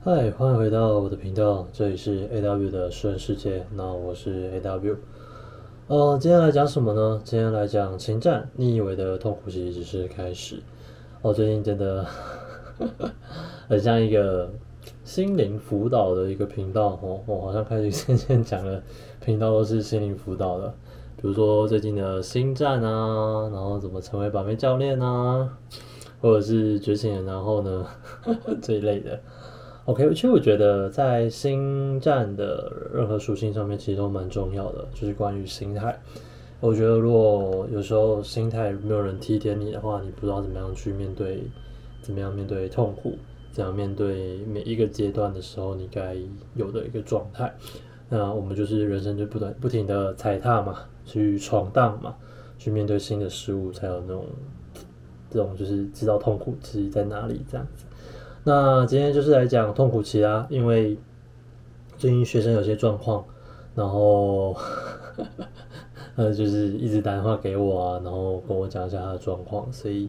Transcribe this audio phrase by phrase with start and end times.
[0.00, 3.66] 嗨，欢迎回到我的频道，这里是 A W 的私人世界。
[3.74, 4.96] 那我是 A W。
[5.88, 7.20] 呃，今天来讲什么呢？
[7.24, 8.48] 今天来讲情战。
[8.54, 10.62] 你以为的痛苦其实只是开始。
[11.20, 12.06] 我最近真的
[13.68, 14.48] 很像一个
[15.02, 18.80] 心灵辅导的一个频道哦，我好像开始渐渐讲了，
[19.20, 20.72] 频道都是心灵辅导的，
[21.16, 25.58] 比如说最近的星战啊，然后怎么成为把妹教练啊，
[26.20, 27.84] 或者是觉醒人，然后呢
[28.62, 29.18] 这一类的。
[29.88, 35.98] OK，其实我觉得在星战的任何属性上面，其实都蛮重要的，就是关于心态。
[36.60, 41.42] 我觉得如果有时候心态没有人提点你的话，你不知道怎么样去面对，
[42.02, 43.16] 怎么样面对痛苦，
[43.50, 46.14] 怎样面对每一个阶段的时候，你该
[46.54, 47.50] 有的一个状态。
[48.10, 52.14] 那我们就是人生就不断不停的踩踏嘛，去闯荡嘛，
[52.58, 54.26] 去面对新的事物，才有那种
[55.30, 57.86] 这种就是知道痛苦自己在哪里这样子。
[58.44, 60.96] 那今天就是来讲痛苦期啦，因为
[61.98, 63.24] 最近学生有些状况，
[63.74, 64.56] 然后
[66.16, 70.08] 呃就是一直打电话给我啊，然后跟我讲一下他的状况，所以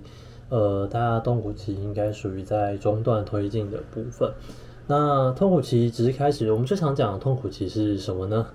[0.49, 4.31] 呃大家痛苦期应该属于在中段推进的部分。
[4.87, 8.47] 那痛苦期只是开始，我们最常讲的痛苦期是什么呢？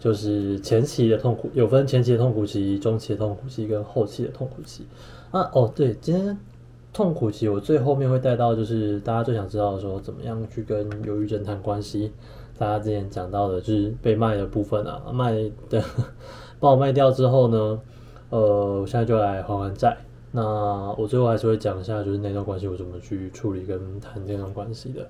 [0.00, 4.86] 就是前期的痛苦，有分前期的痛苦期、中期的痛苦期跟后期的痛苦期。
[5.30, 6.38] 啊哦对，今天。
[6.98, 12.10] 痛苦期，我最后面会带到，就是大家最想知道的说，怎么样去跟忧郁症谈关系。
[12.58, 15.32] 大家之前讲到的，就是被卖的部分啊，卖
[15.70, 15.80] 的
[16.58, 17.80] 把我卖掉之后呢，
[18.30, 19.96] 呃，我现在就来还还债。
[20.32, 25.06] 那我最后还是会讲一下，就是那段关系我怎么去处理跟谈这段关系的。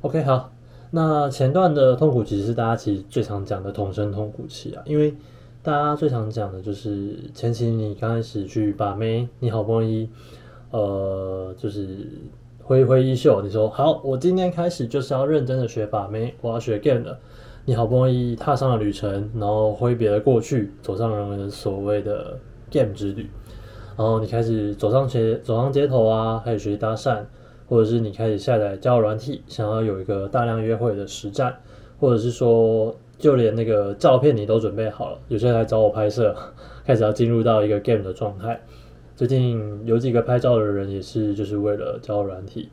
[0.00, 0.50] OK，好，
[0.92, 5.14] 那前段的痛苦期是大家其实最常讲的同声痛苦期啊，因为
[5.62, 10.08] 大家最常讲的就是前期你刚开始去把妹，你好不容易。
[10.70, 12.06] 呃，就是
[12.62, 17.18] 挥挥衣袖，你说好，我今天开始就是要认真的学把妹，我要学 game 了。
[17.64, 22.38] 你好不容易踏上了旅程，然后挥别了过去，走上了所谓的
[22.70, 23.28] game 之旅，
[23.94, 27.22] 然后你开始走上街，走上街头啊，开始学习搭讪，
[27.68, 31.54] 或者是你开始下载交友软体，想要有一个大量约会的实战，
[32.00, 36.34] 或者是说，就连那个照片你都准备好了，有些人来找我拍摄，
[36.86, 38.58] 开始要进入到一个 game 的状态。
[39.18, 42.68] 最近有几个拍照的人也是就是为了交软体，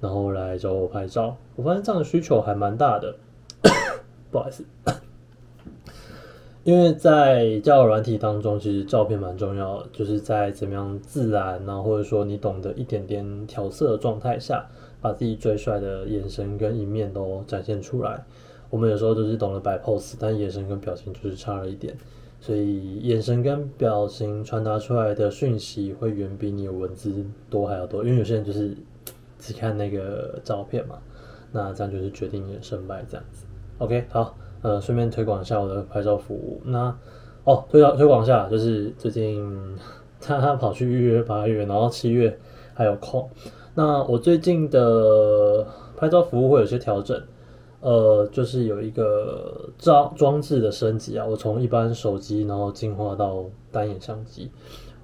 [0.00, 1.36] 然后来找我拍照。
[1.56, 3.16] 我发现这样的需求还蛮大的，
[4.30, 4.64] 不好意思，
[6.62, 14.64] 因为在交友软体当中，其实照片蛮重要的，就是在怎么样自然呢，或者说你懂得一点点调色的状态下，
[15.00, 18.24] 把自己最帅的眼神跟一面都展现出来。
[18.70, 21.96] 我们有时候就是懂得摆 pose，但眼神跟表情就是差了一点。
[22.40, 28.76] 所以眼神跟表情传达出来的讯息会远比你文字多还要多，因为有些人就是
[29.38, 30.98] 只看那个照片嘛，
[31.50, 33.44] 那这样就是决定你的胜败这样子。
[33.78, 36.60] OK，好，呃，顺便推广一下我的拍照服务。
[36.64, 36.96] 那
[37.44, 39.76] 哦，推广推广一下，就是最近
[40.20, 42.38] 他他跑去预约八月，然后七月
[42.72, 43.28] 还有空。
[43.74, 45.66] 那我最近的
[45.96, 47.20] 拍照服务会有些调整。
[47.80, 54.50] 呃，就是有一个装装置的升级啊，我从一般手机，然后进化到单眼相机，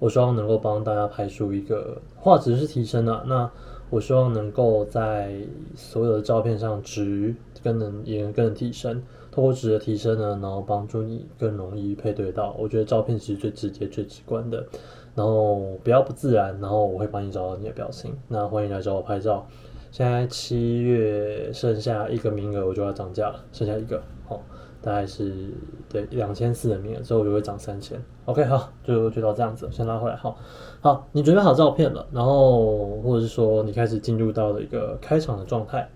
[0.01, 3.49] 我希望能够帮大家拍出一个画质是提升的，那
[3.91, 5.37] 我希望能够在
[5.77, 14.67] 所有的照片上值更能也能更能提升，通过值的提升呢，然后帮助你更容易配对到，我觉得照片其实最直接最直观的，
[15.15, 19.47] 然后不要不自然，然后我会帮你找到你的表情，那欢迎来找我拍照。
[19.95, 23.45] 现在七月剩下一个名额，我就要涨价了。
[23.53, 24.43] 剩下一个，好，
[24.83, 25.53] 大概是
[25.89, 27.97] 对两千四的名额，之后我就会涨三千。
[28.25, 30.17] OK，好，就就到这样子，先拉回来。
[30.17, 30.37] 好，
[30.81, 35.89] 好，你准备好照片了，然后或者是说你开始进入到了一个开场的状态。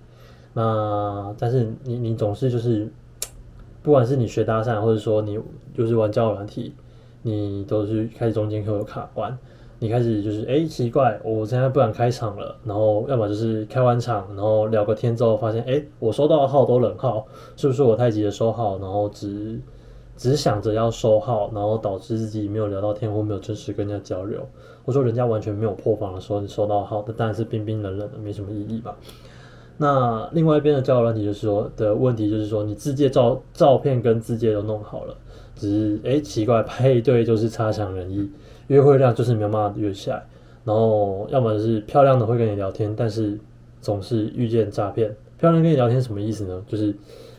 [0.53, 2.89] 那但是你你总是就是，
[3.83, 5.41] 不管是你学搭讪，或者说你
[5.75, 6.73] 就是玩交友软体，
[7.23, 9.37] 你都是开始中间会有卡关。
[9.81, 17.25] 你开始就是哎奇怪，我现在不敢开场了，然后要么就是开完场，然后聊个天之后发现哎我收到的号都冷号，
[17.57, 19.61] 是不是我太急着收号，然后只
[20.17, 24.45] 只想着要收号，然后导致自己没有聊到天或没有真实跟人家交流，
[24.85, 28.97] 或说人家完全没有破防的时候你收到号，那当然是冰冰冷冷的，没什么意义吧。
[29.77, 35.15] 那另外一边的交友问题就是说的问题就是说你自介照照片跟自介都弄好了，
[35.55, 38.29] 只是哎奇怪配对就是差强人意。
[38.69, 40.27] 约会量就是没有办法约下来，
[40.65, 43.39] 然后要么就是漂亮的会跟你聊天，但是
[43.83, 45.15] 总是遇见诈骗。
[45.39, 46.63] 漂亮跟你聊天什么意思呢？
[46.67, 46.95] 就是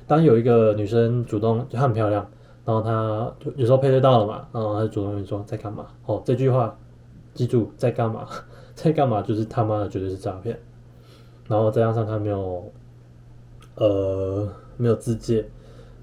[0.07, 2.25] 当有一个女生主动就很漂亮，
[2.65, 5.87] 然后她有时候配对到了嘛，然后她主动跟你说在干嘛？
[6.05, 6.77] 哦，这句话
[7.33, 8.27] 记住在干嘛？
[8.73, 9.21] 在干嘛？
[9.21, 10.57] 就是他妈的绝对是诈骗。
[11.47, 12.71] 然后再加上她没有
[13.75, 14.47] 呃
[14.77, 15.45] 没有自介，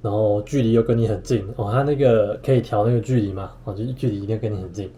[0.02, 4.90] 然后距离又跟你很近哦，他那个可以调那个距离嘛，哦，就距离一定跟你很近，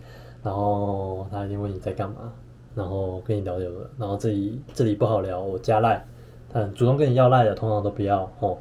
[0.49, 2.33] 然后他一定问你在干嘛，
[2.75, 6.03] 然后跟你聊聊的，然后这里这里不好聊，我加赖，
[6.51, 8.57] 但主动跟你要赖的通常都不要哦，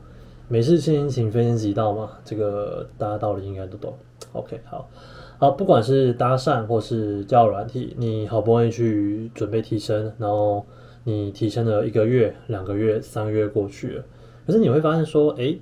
[0.50, 3.94] 没事献殷勤，非奸即盗嘛，这个大家道理应该都懂。
[4.34, 4.90] OK，好。
[5.38, 10.66] 好，不管是搭讪或是交软体，你好不容易去准备提升，然后
[11.06, 14.04] 你提升了一个月、两个月、三个月过去了，
[14.46, 15.58] 可是你会发现说，哎，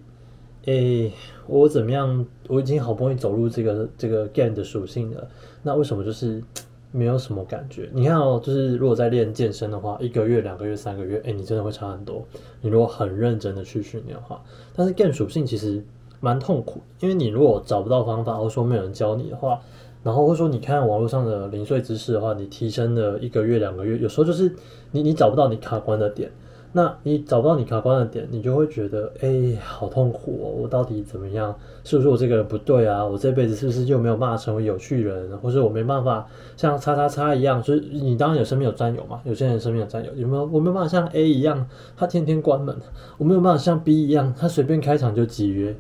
[0.66, 1.12] 哎，
[1.46, 2.26] 我怎么样？
[2.48, 5.28] 我已经好不容易走入这个这个 gain 的属性了，
[5.64, 6.44] 那为什么就是
[6.92, 7.90] 没有什么感觉？
[7.94, 12.26] 你看哦，就是如果在练健身的话，一个月、两个月、三个月，哎，你真的会差很多。
[12.62, 14.42] 你如果很认真的去训练的话，
[14.76, 15.84] 但是 gain 属性其实。
[16.22, 19.60] 蛮痛苦，因为你如果找不到方法，或者说没有人教你的话，
[20.02, 24.52] 然后或者说你看网络上的零碎知识的话，你提升了一个月、两个月，有时候就是
[24.92, 26.32] 你你找不到你卡关的点，
[26.78, 30.52] 那你找不到你卡关的点，你就会觉得哎，好痛苦哦！
[30.62, 31.58] 我到底怎么样？
[31.86, 33.02] 是不是我这个人不对啊？
[33.06, 35.38] 我这辈子是不是就没有办法成为有趣人？
[35.38, 36.28] 或者我没办法
[36.58, 37.64] 像叉叉叉一样？
[37.64, 40.44] 就是你当然有身边有战友嘛，有些人身边有战友，有没有？
[40.48, 42.76] 我没有办法像 A 一样，他天天关门；
[43.18, 45.74] 我没有办法像 B 一样，他随便开场就集约。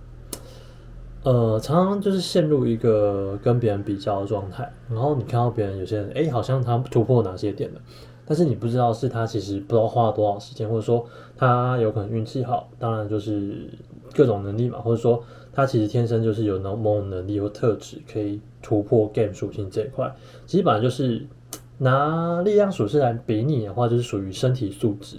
[1.24, 7.82] 呃，常常就是陷入一个跟别人比较的状态，然后你看到别人有些人，哎，好像他突破哪些点了，
[8.26, 11.06] 但是你不知道是他其实不知道花了多少时间，或者说
[11.38, 13.70] 他有可能运气好，当然就是
[14.14, 15.24] 各种能力嘛，或者说
[15.54, 20.14] 他其实天生就是有某种能力或特质可以突破 game 属性这一块。
[20.46, 21.26] 其实本来就是
[21.78, 25.18] 拿力量属性来比拟的话，就是属于身体素质，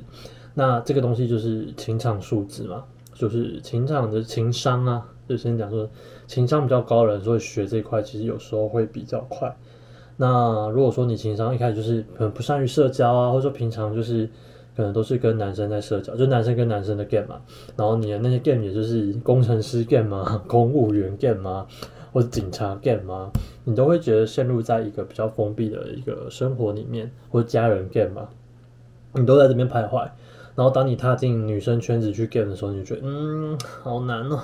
[0.55, 5.07] 那这个东西就是情场素质嘛，就是情场的情商啊。
[5.29, 5.91] 就先讲说，
[6.29, 9.53] 情商比较高的人，所以学这一块其实有时候会比较快。
[10.17, 14.29] 那如果说你情商一开始就是很不善于社交啊，或者说平常就是
[14.77, 17.41] 可能都是跟男生在社交，就男生跟男生的 game 嘛，
[17.77, 21.67] 然后你的那些 game 也就是工程师 game 啊， 公务员 game 啊，
[22.13, 23.31] 或者警察 game 啊，
[23.65, 28.29] 你都会觉得陷入在一个比较封闭的一个生活里面，或者家人 game 嘛，
[29.13, 30.09] 你都在这边徘徊。
[30.55, 34.41] 然后当你踏进女生圈子去 game 的时候，你就觉得嗯，好难哦。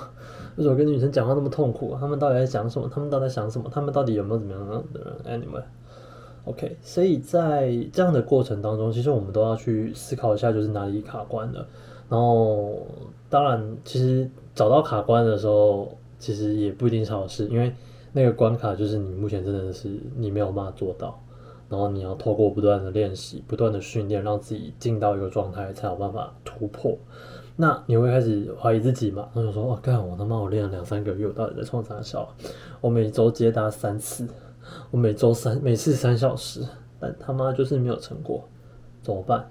[0.55, 1.95] 为什么跟女生讲话那么痛苦？
[1.99, 2.89] 他们到底在讲什么？
[2.93, 3.69] 他们到底在想什么？
[3.71, 11.67] 他们到底有没有怎么样的人？Anyway，OK，所以在这样的过程当中，其实我们都要去思考一下，就是哪里卡关了。
[12.09, 12.85] 然后，
[13.29, 17.73] 当然，其实找到卡关的时候，其实也不一定是好事，因为
[18.11, 21.19] 那个关卡就是你目前真的是你没有办法做到。
[21.69, 26.95] 然后你要透过不断的练习、不断的训练，让自己进到一个状态，才有办法突破。
[27.55, 29.29] 那你会开始怀疑自己嘛？
[29.35, 32.27] 然后说：“哇，干我他妈我练了两三个月，我到底在冲啥笑？
[32.81, 34.27] 我每周接达三次，
[34.89, 36.61] 我每周三每次三小时，
[36.99, 38.43] 但他妈就是没有成果，
[39.03, 39.47] 怎么办？”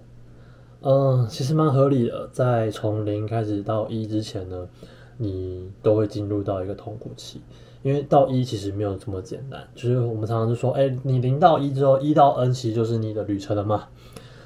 [0.85, 2.29] 嗯，其实蛮合理的。
[2.33, 4.69] 在从零开始到一之前呢，
[5.17, 7.41] 你都会进入到一个痛苦期，
[7.85, 9.63] 因为到一其实没有这么简单。
[9.77, 13.85] 就是我们常常就说：“哎，你零到一之后，一到 N 其实就是你的旅程了嘛。”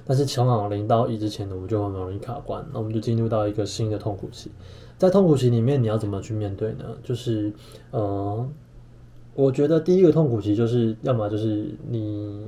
[0.06, 4.52] 但是前往零到一之前呢，我们就很容易卡关，那我们就进入到一个新的痛苦期。
[4.96, 6.84] 在痛苦期里面，你要怎么去面对呢？
[7.02, 7.52] 就是，
[7.90, 8.48] 呃，
[9.34, 12.46] 我觉得第一个痛苦期就是，要么就是你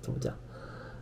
[0.00, 0.32] 怎么讲，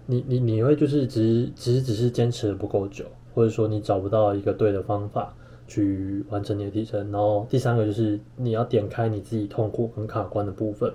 [0.07, 3.05] 你你你会就是只只只是坚持的不够久，
[3.35, 5.35] 或者说你找不到一个对的方法
[5.67, 7.13] 去完成你的提升。
[7.13, 10.91] 然后第三个就是你要点开你自己痛苦很卡关的部分，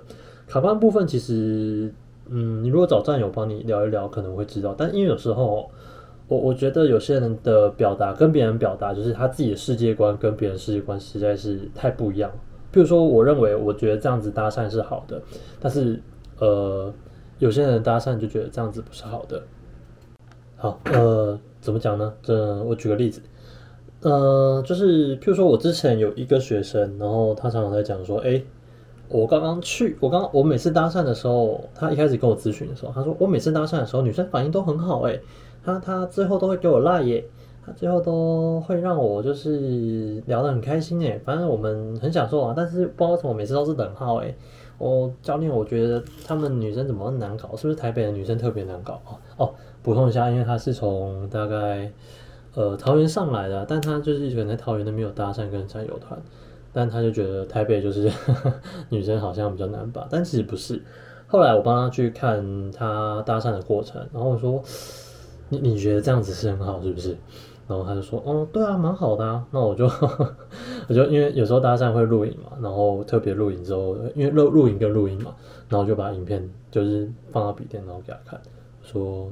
[0.48, 1.94] 卡关部分其实。
[2.30, 4.74] 嗯，你如果找战友帮你聊一聊，可能会知道。
[4.76, 5.70] 但因为有时候，
[6.26, 12.30] 我我觉得有些人的表达跟别人表达，就是他自己的世界观跟别人世界观实在是太不一样。
[12.72, 15.20] 比如说，我认为我觉得这样子搭讪是好的，
[15.60, 16.00] 但是
[16.38, 16.92] 呃，
[17.38, 19.42] 有些人搭讪就觉得这样子不是好的。
[20.56, 22.12] 好，呃，怎么讲呢？
[22.22, 23.20] 这我举个例子，
[24.00, 28.42] 呃，就是譬如说我之前有一个学生，然后他常常在讲说，哎。
[29.14, 35.20] 我刚刚去，我刚我每次搭讪的时候，他一开始跟我咨询的时候，他说我每次搭讪的时候，女生反应都很好，诶，
[35.62, 37.24] 他他最后都会给我赖耶，
[37.64, 44.34] 他最后都会让我就是聊得很开心诶，反正我们很享受啊，但是不知道为什么每次都是等号诶。
[44.78, 49.00] 我教练我觉得他们女生怎么难搞，是不是台北的女生特别难搞？
[49.06, 51.88] 哦哦，补充一下，因为他是从大概
[52.56, 56.20] 呃桃园上来的，但他就是可能在桃园都没有搭讪跟战友团。
[56.74, 58.10] 但他就觉得台北就是
[58.90, 60.82] 女生好像比较难吧，但其实不是。
[61.26, 64.62] 后来我帮他去看他搭讪的过程，然后我说
[65.48, 67.16] ：“你你觉得这样子是很好，是不是？”
[67.66, 69.86] 然后他就说：“哦，对啊，蛮好的啊。”那我就
[70.86, 75.34] 我就因为有时候搭讪会录影嘛，然后特别录影之后，因为录录影跟录音嘛，
[75.68, 78.40] 然后就把影片就是放到笔电，然后给他看，
[78.82, 79.30] 说：“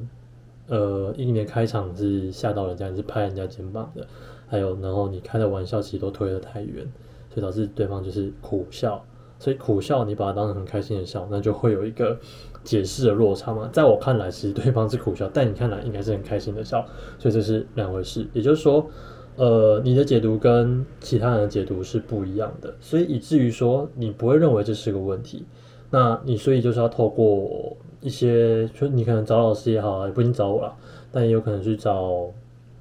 [0.69, 4.07] 呃，一年开场是吓到人家，你是拍人家肩膀的，
[4.49, 6.91] 还有然后你开的玩笑其实都推得太远，
[7.33, 9.03] 所以导致对方就是苦笑。
[9.39, 12.17] 所以苦笑你把它当成很开心的笑，那就会有一个
[12.63, 13.69] 解释的落差嘛。
[13.73, 16.87] 在我看来，其实对方是苦笑，但你看来应该是很开心的笑，
[17.19, 18.25] 所以这是两回事。
[18.33, 18.87] 也就是说，
[19.35, 25.45] 呃，你的解读跟其他人的解读是不一样的，所以以至于说你不会认为这是个问题。
[25.91, 30.73] 那你所以就是要透过一些，就你可能找老师也好，也不一定找我了，
[31.11, 32.33] 但也有可能去找。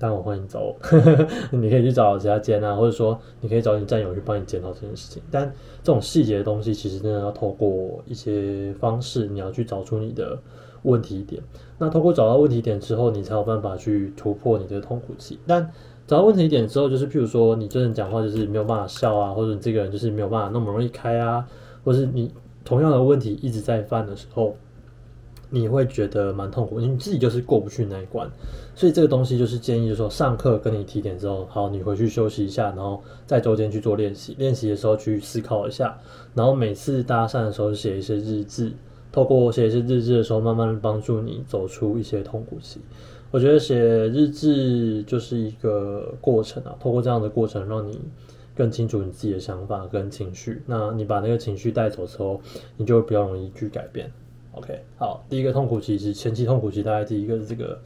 [0.02, 0.76] 但我欢迎找我，
[1.56, 5.22] 你可以去找其他监啊，或者说你可以找你战友去帮你检讨这件事情。
[5.30, 5.46] 但
[5.84, 10.36] 这种细节的东西，其实真的要透过一些方式，你要去找出你的
[10.82, 11.40] 问题点。
[11.78, 15.38] 那透过找到问题点之后，你才有办法去突破你的痛苦期。
[15.46, 15.72] 但
[16.08, 21.48] 找到问题点之后，就是譬如说你真的讲话就是没有办法笑啊，或者你这个人就是没有办法那么容易开啊，
[21.84, 22.34] 或是你
[22.66, 24.56] 同样的问题一直在犯的时候。
[25.54, 28.28] 你会觉得蛮痛苦，你自己就是过不去那一关，
[28.74, 36.00] 所以这个东西就是建议，就是说上课跟你提点之后，好，你回去休息一下，然后在周间去做练习，练习的时候去思考一下，
[36.34, 38.72] 然后每次搭讪的时候写一些日志，
[39.12, 42.80] 透过写一些日志的时候，慢慢帮助你走出一些痛苦期。
[43.30, 48.00] 我觉得写日志就是一个过程啊，透过这样的过程，让你
[48.56, 52.40] 更清楚你自己的想法跟情绪，那你把那个情绪带走之后，
[52.78, 54.12] 你就比较容易去改变。
[54.54, 57.80] OK，好，第一个痛苦期是前期痛苦期，大概第一个是这个，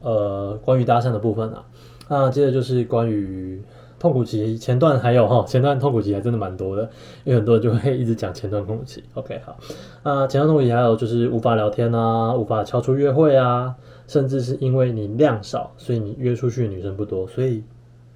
[0.00, 1.64] 呃，关于搭讪的部分啊。
[2.08, 3.60] 那接着就是关于
[3.98, 6.88] 痛苦期前段还有哈，前段痛苦期还真的蛮多的，
[7.24, 9.02] 因为很多人就会一直讲前段痛苦期。
[9.14, 9.58] OK，好，
[10.04, 13.74] 那前段痛苦期还有就是无法聊天啊，无法敲出约会啊，
[14.06, 17.64] 甚至是因为你量少，所以你约出去的女生不多，所以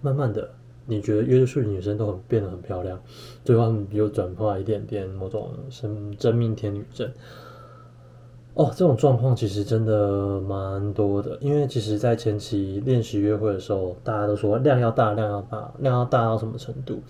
[0.01, 0.49] 慢慢的
[0.87, 2.99] 你觉得约出去的女生都很变得很漂亮，
[3.45, 7.11] 最后他们又转化一点点某种生真命天女症。
[8.55, 17.01] 哦，这种状况其实真的蛮多的，因为其实，在前期练习约会的时候，大家都说量要大，量要大，量要大到什么程度？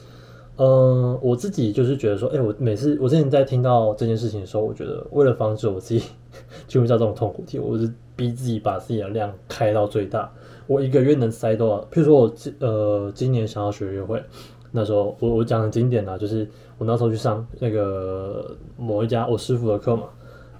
[0.56, 6.04] 嗯，我自己就是觉得说，哎，我每次我之前在听到这件事情的时候，我觉得为了防止我自己
[6.68, 10.30] 进入到这种痛苦期，我是逼自己把自己的量开到最大。
[10.68, 11.80] 我一个月能塞多少？
[11.90, 14.22] 譬如说我今呃今年想要学约会，
[14.70, 20.04] 那时候我我讲的经典啊，就是我那时候去上那个某一家我师傅的课嘛。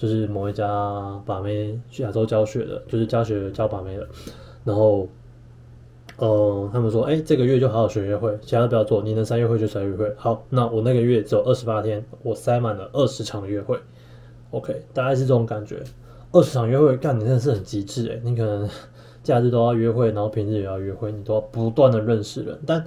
[0.03, 0.67] 就是某一家
[1.25, 4.05] 把妹去亚洲教学的，就是教学教把妹的，
[4.65, 5.07] 然后，
[6.17, 10.13] 呃，他们说，哎，这个月就好好学约会，其他不要做，你能三约会就三约会。
[10.17, 13.79] 好，那我那个月只有二十八天，我塞满了二十场的约会
[14.51, 15.81] ，OK，大概是这种感觉。
[16.33, 18.69] 二十场约会，干，你真的是很极致诶，你可能
[19.23, 22.85] 假日都要约会，然后平日也要约会，你都要不断的认识人，但，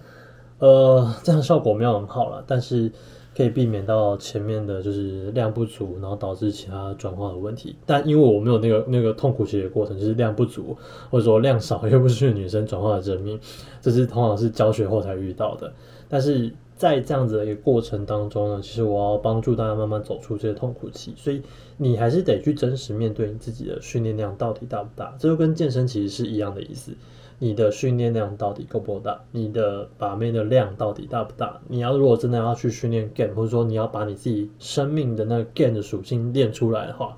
[0.59, 2.91] 呃，这样效果没有很好了，但是。
[3.35, 7.75] 可以避免到前面的就是量不足，然后导致其他转化的问题。
[7.85, 10.75] 但因为我没有那个那个痛苦期的过程，就是量不足
[11.09, 13.39] 或者说量少 又不是女生转化的证明，
[13.81, 15.73] 这是通常是教学后才遇到的。
[16.07, 21.41] 但是在这样子的一个过程当中呢，其实我要帮助大家慢慢走出这些痛苦期，所以
[21.77, 26.91] 你还是得去真实面对你自己的训练量到底大不大，这就跟健身其实是一样的意思。
[27.37, 29.21] 你的训练量到底够不够大？
[29.31, 31.59] 你的把妹的量到底大不大？
[31.67, 37.17] 你要如果真的要去训练 game，或者说你要把你自己生命的那个 game 的属性练出来的话，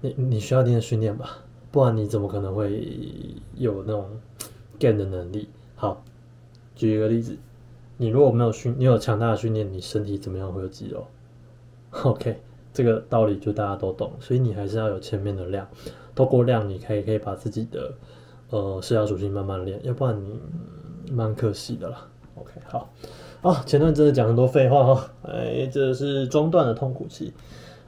[0.00, 1.38] 你你需要一定的训练吧，
[1.70, 2.88] 不然你怎么可能会
[3.54, 4.08] 有那种
[4.80, 5.48] game 的能力？
[5.74, 6.02] 好，
[6.74, 7.36] 举一个例子，
[7.98, 11.06] 你如果没有训，你有强大的训练，你身体怎么样会有肌肉
[12.02, 12.40] ？OK，
[12.72, 15.68] 这个道理就大家都懂，所以你还是要有前面的量，
[16.14, 17.92] 透过量，你可以可以把自己的。
[18.52, 20.38] 呃，社交属性慢慢练，要不然你
[21.10, 22.06] 蛮可惜的啦。
[22.34, 22.92] OK，好，
[23.40, 27.32] 啊，前段真的讲很多废话哈，哎，这是中段的痛苦期，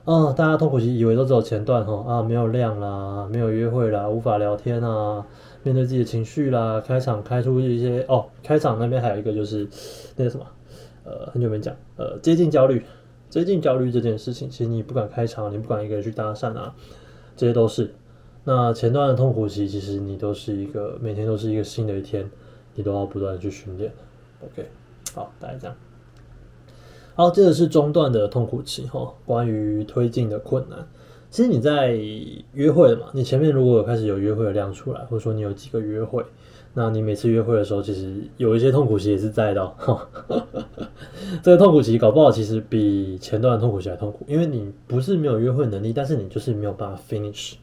[0.06, 5.26] 啊，大家痛苦期以为都只有前段哈，啊，没有量啦，没有约会啦，无法聊天啊，
[5.62, 9.68] 面对自己的情绪啦，开场开出一些哦，开场那边还有一个就是
[10.16, 10.46] 那个什么，
[11.04, 12.82] 呃，很久没讲，呃，接近焦虑，
[13.28, 16.74] 接近焦虑这件事情，其实你不敢开场，你不敢一个人去搭讪啊，
[17.36, 17.94] 这些都是。
[18.44, 22.30] 那前段的痛苦期，其实你都是一个每天都是一个新的一天，
[22.74, 23.90] 你都要不断的去训练。
[24.42, 24.68] OK，
[25.14, 25.74] 好，大概这样。
[27.14, 30.86] 好，接着是中段的痛苦期哈，关于推进的困难。
[31.30, 31.92] 其实你在
[32.52, 36.22] 约会嘛，你前面如果有开始有约会的量出来，或者说你有几个约会，
[36.74, 39.72] 那你每次约会的时候，其实有一些痛苦期也是在的。
[41.42, 47.54] 这个痛苦期搞不好其实比前段痛苦期还痛苦，因为你不是没有约会能力，但是你就是没有办法 finish。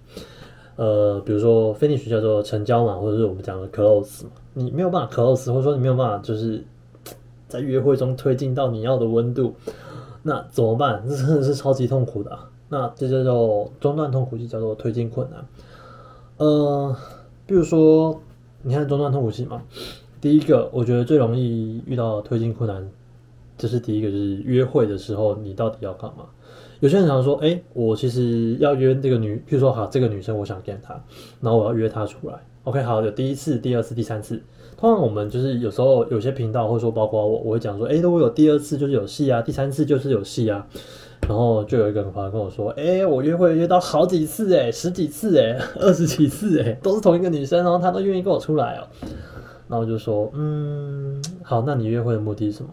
[0.75, 6.63] 呃，比如说 finish 叫做成交嘛，或者是我们讲的 close 嘛，你没有办法 close，或者说你没有办法就是
[7.47, 9.53] 在约会中推进到你要的温度，
[10.23, 11.03] 那怎么办？
[11.07, 12.37] 这真的是超级痛苦的。
[12.69, 15.45] 那这叫做中断痛苦期，叫做推进困难。
[16.37, 16.95] 呃，
[17.45, 18.17] 比如说，
[18.61, 19.61] 你看中断痛苦期嘛，
[20.21, 22.89] 第一个我觉得最容易遇到推进困难，
[23.57, 26.23] 这是第一个，就是约会的时候你到底要干嘛？
[26.81, 30.93] 有些人常说，哎，我其实要约这个女，譬如说好，这个女生我想见她，
[31.39, 32.35] 然后我要约她出来
[32.65, 34.41] ，OK，好，有第一次、第二次、第三次。
[34.75, 40.67] 通常我们就是有时候有些频道或者说包括我，我会讲说，哎，如果有第二次就是有戏啊，第三次就是有戏啊。
[41.29, 48.87] 然后就有一个人跑来跟我说，哎，我约会约到好几次，哎，十几次，哎，二十几次，哎，都是同一个女生，然后她都愿意跟我出来哦。
[49.67, 52.69] 然后就说，嗯，好，那你约会的目的是什么？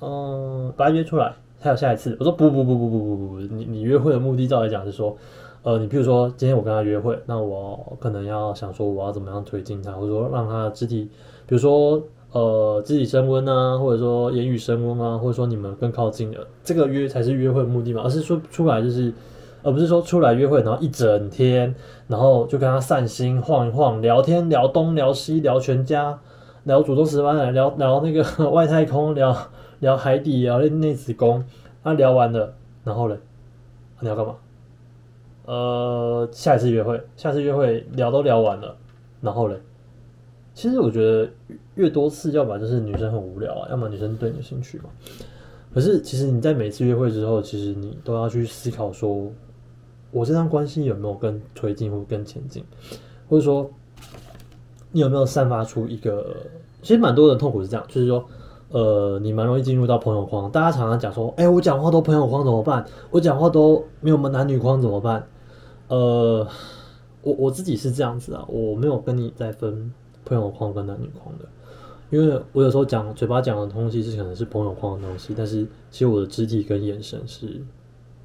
[0.00, 1.34] 嗯，把她约出来。
[1.60, 5.14] 还有下一次，我说不不不不不不不，你你约会的目的照来讲是说，
[5.62, 11.10] 呃，你比如说今天我跟他约会，那我可能要想说我要怎么样推进他，或者说让他肢体，
[11.46, 12.02] 比如说
[12.32, 19.12] 呃肢体升温啊，或者说言语升温啊，或者说你们更靠近了，这个约才是约会的目的嘛，而是说出来就是，
[19.62, 21.74] 而不是说出来约会然后一整天，
[22.08, 26.18] 然后就跟他散心晃一晃，聊天聊东聊西聊全家，
[26.64, 29.36] 聊祖宗十八代，聊聊那个 外太空聊。
[29.80, 31.44] 聊海底，聊内子宫，
[31.82, 33.16] 那聊完了，然后呢？
[34.02, 34.36] 你要干嘛？
[35.46, 38.76] 呃，下一次约会，下次约会聊都聊完了，
[39.20, 39.56] 然后呢？
[40.54, 41.30] 其实我觉得
[41.74, 44.84] 越多次，要么就是女生很无聊啊，要么女生对你有兴趣嘛。
[45.72, 49.30] 可是其实你在每次约会之后，其实你都要去思考说，
[50.10, 52.62] 我这段关系有没有更推进或更前进，
[53.28, 53.70] 或者说
[54.92, 56.36] 你有没有散发出一个？
[56.82, 58.28] 其实蛮多人痛苦是这样，就是说。
[58.70, 60.50] 呃，你蛮容易进入到朋友框。
[60.50, 62.84] 大家常常讲说，哎，我讲话都朋友框怎么办？
[63.10, 65.26] 我讲话都没有我们男女框怎么办？
[65.88, 66.46] 呃，
[67.22, 69.92] 我我自己是这样子啊，我没有跟你在分
[70.24, 71.44] 朋友框跟男女框的，
[72.10, 77.60] 因为我有时候讲嘴巴讲的东西是可能是朋友框的东西，但是其实我的肢体跟眼神是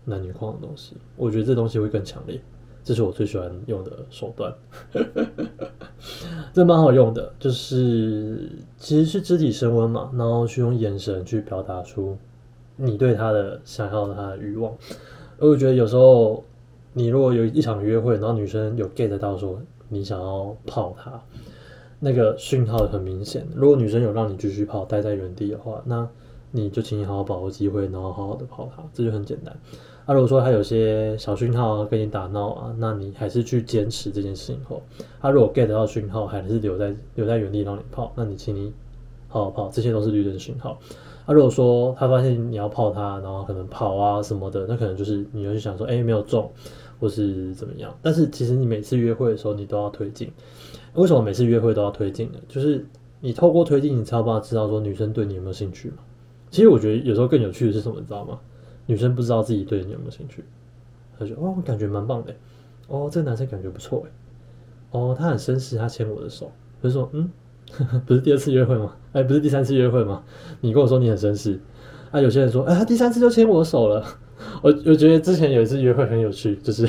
[0.04, 2.40] 男女框的东西，我觉得这东西会更强烈。
[2.86, 4.54] 这是我最喜欢用的手段，
[6.54, 12.16] 这蛮好用的，就是其实是肢体升温嘛，然后去用眼神去表达出
[12.76, 14.72] 你对他的想要的他的欲望。
[15.40, 16.44] 而我觉得有时候
[16.94, 21.20] 你如果有一场约会，然后女生有 get 到说你想要泡她，
[22.00, 23.48] 那个讯号很明显。
[23.56, 26.08] 如果女生有让你继续泡，待在原地的话，那
[26.52, 29.58] 你就请你好好把握机会，然后好好的泡她，这就很简单。
[30.06, 34.82] 他如果说他有些小讯号，跟你打闹啊，那你还是去坚持这件事情后，
[35.20, 38.72] 他如果 get 到讯号，还是留在留在原地让你泡，那你请你
[39.28, 40.78] 好好泡，这些都是绿灯讯号。
[41.26, 46.52] 那如果说他发现你要泡他，然后可能跑啊什么的，那可能就是你就想说，哎，没有中，
[47.00, 47.92] 或是怎么样。
[48.04, 50.32] 但是其实你每次约会的时候，你都要推进。
[50.94, 52.38] 为什么每次约会都要推进呢？
[52.48, 52.86] 就是
[53.22, 55.98] 你透过推进，你才有办法知道说女生对你有没有兴趣嘛。
[56.52, 58.40] 其实我觉得有时候更有趣的是什么，你知道吗？
[58.86, 60.44] 女生不知道自己对你有没有兴趣，
[61.18, 62.34] 她就哦，感觉蛮棒的，
[62.88, 64.12] 哦，这个男生感觉不错哎，
[64.92, 66.52] 哦，他很绅士，他牵我的手，
[66.84, 67.30] 就说嗯，
[68.06, 68.96] 不是第二次约会吗？
[69.14, 70.24] 哎，不是第三次约会吗？
[70.62, 71.60] 你跟我说你很绅士，
[72.12, 74.06] 啊，有些人说，哎，他第三次就牵我手了，
[74.62, 76.88] 我我觉得之前有一次约会很有趣，就是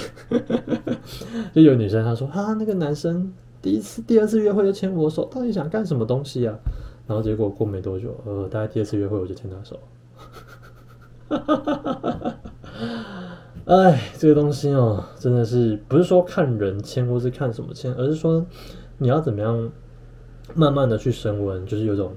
[1.54, 3.32] 就有女生她说啊，那个男生
[3.62, 6.54] 第一次、第二次约会就牵我手，到底想干什么东西啊？
[7.06, 9.78] 然后结果过没多久，呃，大概第二次约会我就牵他手。
[11.28, 12.36] 哈哈哈哈哈！
[13.64, 18.46] 哎，这个东西哦，真的是不是说看人签或是看什么签，而是说
[18.98, 19.72] 你要怎么样
[20.54, 22.14] 慢慢的去升温，就是有种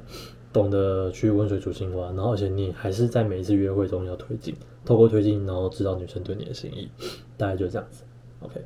[0.54, 6.88] 懂得去温水煮青蛙，然后而且你还是在每一次约会中要推进，透过推进，然后知道女生对你的心意，
[7.36, 8.04] 大概就这样子。
[8.42, 8.64] OK，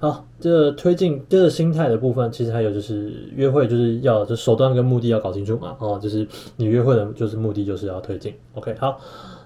[0.00, 8.34] 好，这推进这个心态的部分，其实还有就是约会就是要就手段跟目的要搞清楚嘛，哦，就是你约会的就是目的就是要推进。
[8.54, 8.98] OK，好。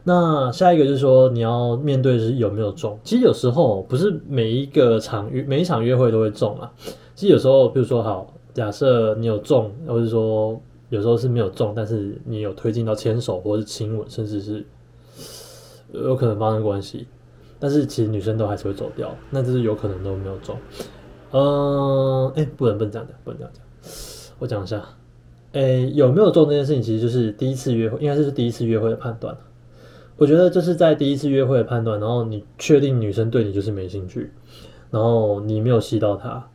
[0.04, 2.98] 那下一个就是说，你要面对是有没有中。
[3.04, 6.72] 其实有时候不是每一个场约每一场约会都会中啊。
[7.14, 10.58] 其实有时候，比如说好，假设你有中，或者说
[10.88, 14.64] 有时候是没有中，但是你有推进到牵手或是亲吻，甚至是
[15.92, 17.06] 有可能发生关系，
[17.58, 20.56] 但是其实女生都还是会走掉，那这是有可能都没有中。
[21.32, 23.62] 嗯，哎，不能不能这样讲，不能这样讲。
[24.38, 24.82] 我讲一下，
[25.52, 29.36] 哎，有没有中这件事情，其实就是第一次约会，应该是第一次约会的判断。
[30.20, 34.30] 我觉得这是在第一次约会的判断，然后你确定女生对你就是没兴趣，
[34.90, 36.46] 然后你没有吸到她，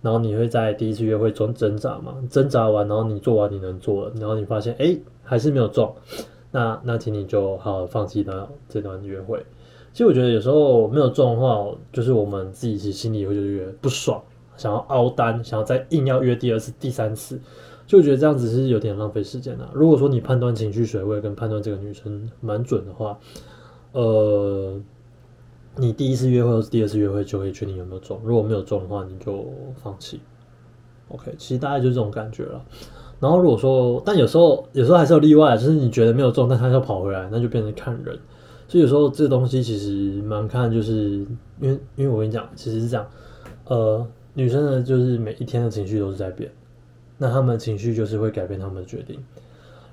[0.00, 2.14] 然后你会在第一次约会中挣扎嘛？
[2.30, 5.94] 挣扎完，然后你做完你能做了，然后你发现哎还是没有中，
[6.50, 9.44] 那那请你就好好放弃掉这段约会。
[9.92, 14.22] 其实我觉得有时候没有中的话，就是我们自己其实心里会觉得不爽，
[14.56, 17.38] 想要凹单，想要再硬要约第二次、第三次。
[17.92, 19.68] 就觉得这样子是有点浪费时间的。
[19.74, 23.18] 如果说你判断情绪水位跟判断这个女生蛮准的话，
[23.92, 24.80] 呃，
[25.76, 30.22] 你第一次约会或是第二次约会就可以确定有没有中，如果没有中的话，你就放弃。
[31.08, 32.64] OK，其实大概就是这种感觉了。
[33.20, 38.18] 然后如果说，但有时候有时候还是有例外，就是你觉得没有中，但他要跑回来，那就变成看人。
[38.68, 41.26] 所以有时候这东西其实蛮看，就是
[41.60, 43.06] 因为因为我跟你讲，其实是这样，
[43.66, 46.50] 呃，女生呢就是每一天的情绪都是在变，
[47.22, 49.16] 那他们情绪就是会改变他们的决定。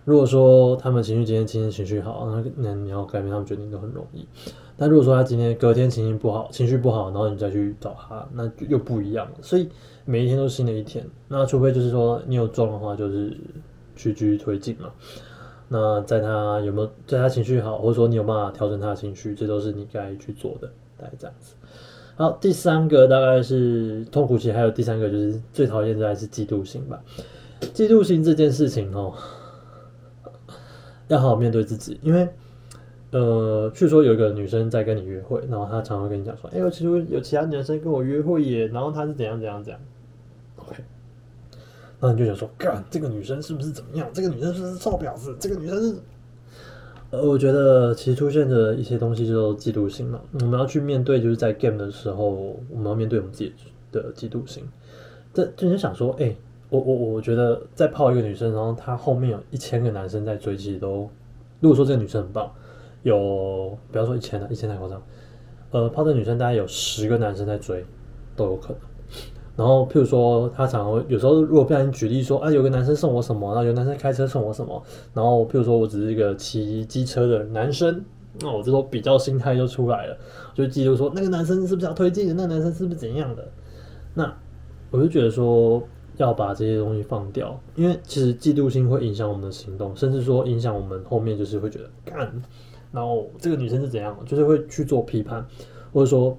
[0.03, 4.27] 如果说他们情绪今天今天情绪好，那那你要改变他们决定都很容易。
[4.75, 9.33] 但如果说他今天隔天情绪不好，情绪不好，然后你再去找他，那就又不一样了。
[9.43, 9.69] 所以
[10.05, 11.05] 每一天都是新的一天。
[11.27, 13.37] 那除非就是说你有撞的话，就是
[13.95, 14.89] 去继续推进嘛。
[15.67, 21.53] 那在他有没有在他情绪好，或者说你有办法调整他的情绪，这都是你该去做的，大概这样子。
[22.19, 27.01] 好，第三个大概是痛苦期，还有第三个就是最讨厌的还是嫉妒心吧。
[27.73, 29.13] 嫉妒心这件事情哦，
[31.07, 32.27] 要好好面对自己，因为。
[33.11, 39.81] 呃，据说有一个女生在跟你约会，然后她常常跟你讲说：“哎，我其实有其他男生跟我约会耶。”然后她是怎样怎样怎样。
[40.57, 40.83] OK，
[42.01, 44.07] 那你就想说：“干，这个女生是不是怎么样？
[44.13, 45.35] 这个女生是不是臭婊子？
[45.39, 45.95] 这个女生是……”
[47.11, 50.21] 呃，我觉得其实出现的一些东西就是嫉妒心嘛。
[50.33, 52.29] 我们要去面对，就是在 game 的时候，
[52.69, 53.53] 我们要面对我们自己
[53.91, 54.63] 的嫉妒心。
[55.33, 56.35] 这就是想说：“哎，
[56.69, 61.09] 我我我觉得再泡一个女生，然后她后面有一千个男生在追，其实都
[61.59, 62.51] 如果说这个女生很棒。”
[63.03, 65.01] 有，不要说一千了，一千太夸张。
[65.71, 67.85] 呃，泡这女生大概有十个男生在追，
[68.35, 68.81] 都有可能。
[69.59, 74.81] 然后，譬如说，他常常有时候如果不小心举例说，啊，有个男生送我什么，然后有男生开车送我什么，
[75.13, 78.05] 然后譬如说我只是一个骑机车的男生，
[78.39, 80.17] 那我这种比较心态就出来了，
[80.53, 83.45] 就记录说那个男生是不是要推荐的，那男生是不是怎样的？
[84.13, 84.33] 那
[84.91, 85.83] 我就觉得说
[86.15, 92.31] 要把这些东西放掉，因为其实嫉妒心会影响我们的行动，甚至说影响我们后面就是会觉得干。
[92.93, 94.17] 然后这个女生是怎样？
[94.25, 95.45] 就是会去做批判，
[95.91, 96.37] 或者说，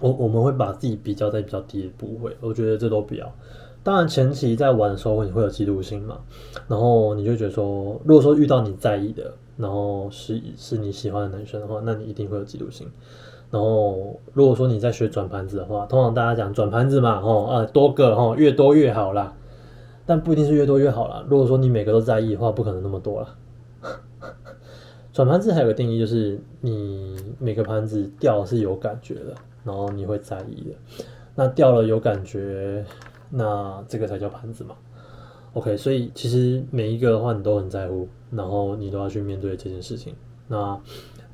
[0.00, 2.36] 我我们会把自己比较在比较低的部位。
[2.40, 3.32] 我觉得这都不要。
[3.82, 6.18] 当然前期在玩的时候，你会有嫉妒心嘛？
[6.68, 12.88] 然后你就觉得说，如果说遇到你在意的，然后是是你喜欢的男生的话，那你一定会有嫉妒心。
[13.50, 19.34] 然后如果说你在学转盘子的话，通常大家讲转盘子嘛，吼啊多个吼越多越好啦。
[20.06, 21.24] 但不一定是越多越好啦。
[21.28, 23.36] 如果说你每个都在意的话，不可能那么多了。
[25.12, 30.76] 转盘子还有个定义，就是你每个盘子掉是有感觉的，然后你会在意的。
[31.34, 32.84] 那掉了有感觉，
[33.30, 34.76] 那这个才叫盘子嘛。
[35.54, 40.14] OK，所以其实每一个的话你都很在乎，然后你都要去面对这件事情。
[40.46, 40.80] 那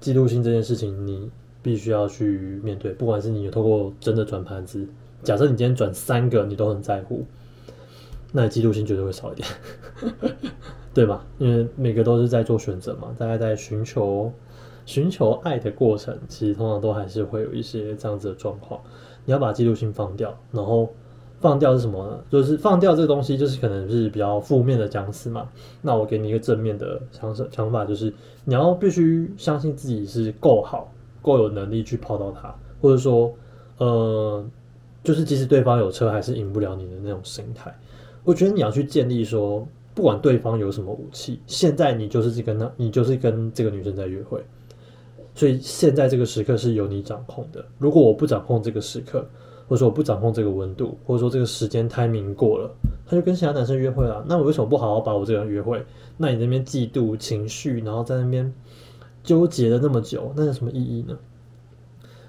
[0.01, 1.31] 嫉妒心这件事情，你
[1.63, 2.93] 必须要去面对。
[2.93, 4.87] 不管是你有透过真的转盘子，
[5.23, 7.27] 假设你今天转三个，你都很在乎，
[8.33, 9.49] 那嫉妒心绝对会少一点。
[10.93, 11.25] 对吧？
[11.39, 14.33] 因为每个都是在做选择嘛，大家在寻求
[14.91, 18.81] 寻求爱的过程，其实通常都还是会有一些这样子的状况。
[19.25, 20.93] 你要把嫉妒心放掉，然后
[21.39, 22.19] 放掉是什么呢？
[22.29, 25.49] 就是放掉这个东西，就是可能是比较负面的讲词嘛。
[25.81, 28.13] 那我给你一个正面的想想法，就是
[28.45, 33.33] 你要必须相信自己是够好、够有能力去泡到他，或者说，
[33.79, 34.45] 呃，
[35.05, 37.73] 就是即使对方有车，还是赢不了你的那种心态。
[38.25, 39.65] 我觉得你要去建立说。
[39.93, 44.43] 不管对方有什么武器，现在你就是跟他，你就是跟这个女生在约会，
[45.41, 47.65] 所以现在这个时刻是由你掌控的。
[47.79, 49.27] 如果我不掌控这个时刻，
[49.67, 52.71] 或者说我不掌控这个温度，或者说这个时间 timing 过了，
[53.07, 54.23] 他就跟其他男生约会了。
[54.29, 55.83] 那我为什么不好好把我这个约会？
[56.19, 58.53] 那你那边嫉妒情绪，然后在那边
[59.25, 61.17] 纠结了那么久，那有什么意义呢？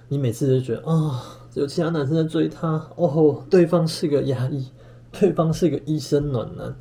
[0.08, 1.22] 你每次都觉得啊，
[1.56, 4.68] 有其他男生在追他，哦，对方是个压抑，
[5.12, 6.74] 对方是个医生暖男。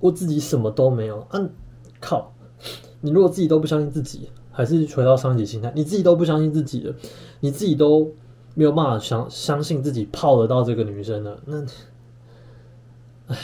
[0.00, 1.48] 我自己什么都没有，啊，
[2.00, 2.32] 靠！
[3.00, 6.94] 你如果自己都不相信自己，还是回到上级心态，你自己都不相信自己的，
[7.40, 8.12] 你自己都
[8.54, 11.64] 没有办法相相信自己泡得到这个女生的，那，
[13.28, 13.36] 唉，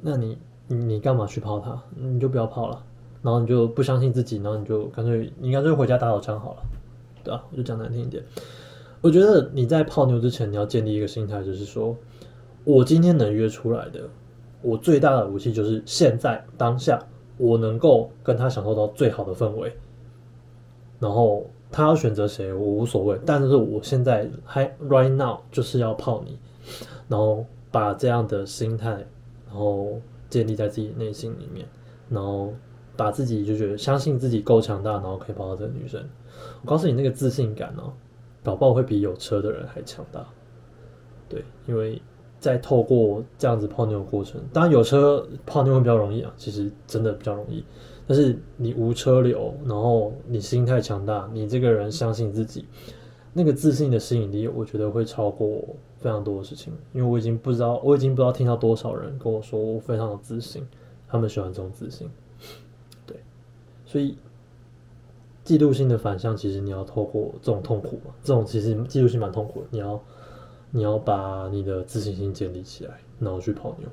[0.00, 1.82] 那你你你干嘛去泡她？
[1.96, 2.82] 你就不要泡了，
[3.22, 6.62] 然后你就不相信自己，然后你就干脆你干脆回家打手枪好了，
[7.24, 8.22] 对啊，我就讲难听一点，
[9.00, 11.96] 我觉得你在泡妞之前，你要建立一个心态，就是说
[12.64, 14.08] 我今天能约出来的。
[14.64, 16.96] 我最大的武器就是现在当下，
[17.36, 19.76] 我能够跟他享受到最好的氛围。
[21.02, 23.18] 然后他要选择谁，我无所谓。
[23.26, 26.38] 但是我现在还 right now 就是要泡你，
[27.08, 28.90] 然后把这样的心态，
[29.48, 31.66] 然后建立在自己内心里面，
[32.08, 32.54] 然后
[32.96, 36.02] 把自己就觉得相信自己够强大，然后可以泡到这个女生。
[36.62, 37.92] 我告诉你，那个自信感哦，
[38.44, 40.24] 搞不好会比有车的人还强大。
[41.28, 42.00] 对，因为。
[42.42, 47.64] 在透过这样子泡妞的过程，当然有车泡妞会比较容易啊，其实真的比较容易。
[48.12, 52.66] 但是你无车流，然后你心态强大，你这个人相信自己，
[53.32, 55.62] 那个自信的吸引力，我觉得会超过
[55.96, 60.62] 非常多的事情，因为我已经不知道，我已经不知道听到多少人跟我说我非常有自信，
[61.08, 62.06] 他们喜欢这种自信，
[63.06, 63.16] 对，
[63.86, 64.18] 所以
[65.42, 70.04] 嫉妒心的反向，其实你要透过这种痛苦嘛，这种其实嫉妒心蛮痛苦的，你要
[70.70, 73.88] 你要把你的自信心建立起来，然后去泡妞。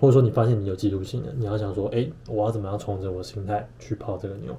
[0.00, 4.56] 或者说你发现你有嫉妒心了，你要想说，哎，我要怎么样重整我心态去泡这个妞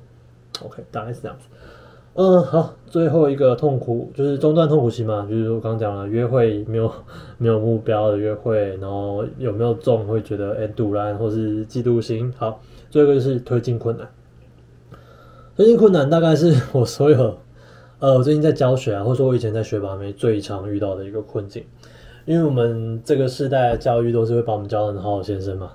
[0.63, 1.47] ？OK，大概是这样子。
[2.13, 6.91] 嗯，好，最后一个痛苦就是中断痛苦期嘛，就是我刚讲了，约会没有
[7.39, 12.31] 没有目标的约会，然后有没有中会觉得哎堵然或是嫉妒心。
[12.37, 14.07] 好，最后一个就是推进困难。
[15.55, 17.37] 推进困难大概是我所有
[17.99, 21.63] 呃，我最近在教学啊，或者说我以前在学把妹最常遇到的一个困境。
[22.25, 25.71] 因为我们这个世代的教育都是会把我们教的很好先生嘛，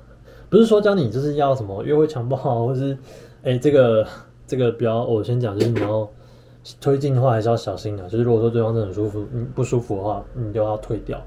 [0.49, 2.97] 不是说教你就是要什么约会强暴，或是
[3.43, 4.07] 哎这个
[4.47, 6.09] 这个比较，我先讲就是你要
[6.81, 11.21] 推进的话还是要小心啊，就是如果说对方真的很舒服，你不舒服的话，你就要退掉。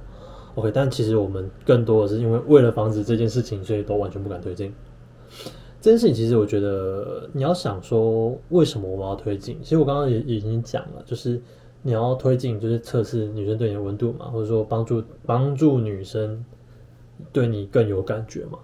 [0.56, 4.74] OK，但其实我们更多的是因为为了防止这件事情，所以都完全不敢推进。
[5.82, 11.42] 这件事情其实我觉得你要想说为什么我们要推进，其实我刚刚也已经讲了，就是。
[11.82, 16.44] 你要推进，就是测试女生对你的温度嘛，或者说帮助帮助女生
[17.32, 18.60] 对你更有感觉嘛，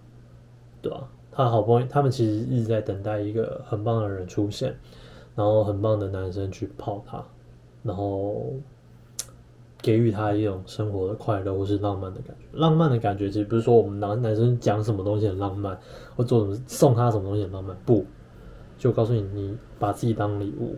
[0.82, 1.10] 对吧？
[1.32, 4.76] 他好不容易，他们其实一直在等待一个很棒的人出现，
[5.34, 7.24] 然后很棒的男生去泡她，
[7.84, 8.54] 然后
[9.82, 12.46] 给予她一种生活的快乐或是浪漫的感觉。
[12.52, 15.80] 浪漫的感觉其实不是说我们男男生讲什么东西很浪漫，
[16.18, 18.06] 或做什么送他什么东西很浪漫，不，
[18.78, 20.76] 就告诉你，你把自己当礼物，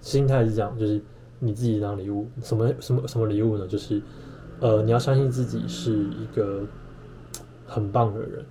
[0.00, 1.02] 心态是这样，就是。
[1.44, 3.66] 你自己当礼物，什么什么什么礼物呢？
[3.66, 4.00] 就是，
[4.60, 6.64] 呃，你要相信自己是一个
[7.66, 8.44] 很棒的人，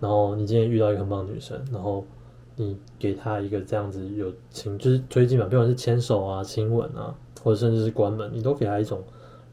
[0.00, 2.06] 然后你今天遇到一个很棒的女生，然后
[2.56, 9.04] 你给她一个这样子有情，就是推进嘛，不管是牵手啊、亲吻啊，或者甚至是关门，你都给她一种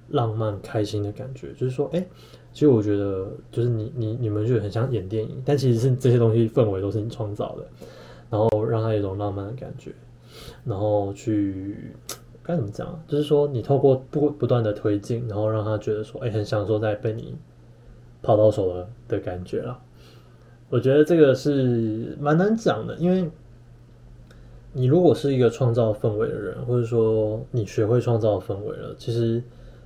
[0.08, 1.52] 浪漫、开心的感觉。
[1.52, 2.08] 就是说，哎，
[2.54, 7.68] 其实我觉得，就是你你你们就很像演电影，但其实是这些东西氛围都是你创造的，
[8.30, 9.92] 然后让她有一种浪漫的感觉，
[10.64, 11.92] 然后去。
[12.48, 13.04] 该怎么讲？
[13.08, 17.36] 就是说，你透过不不断的推进，然后让他觉得说，哎，很享受在被你
[18.22, 19.80] 泡到手了的感觉了。
[20.70, 23.28] 我觉得这个是蛮难讲的，因为
[24.74, 29.42] 你如果是一个创造氛围的人，或者说你学会创造氛围了，其实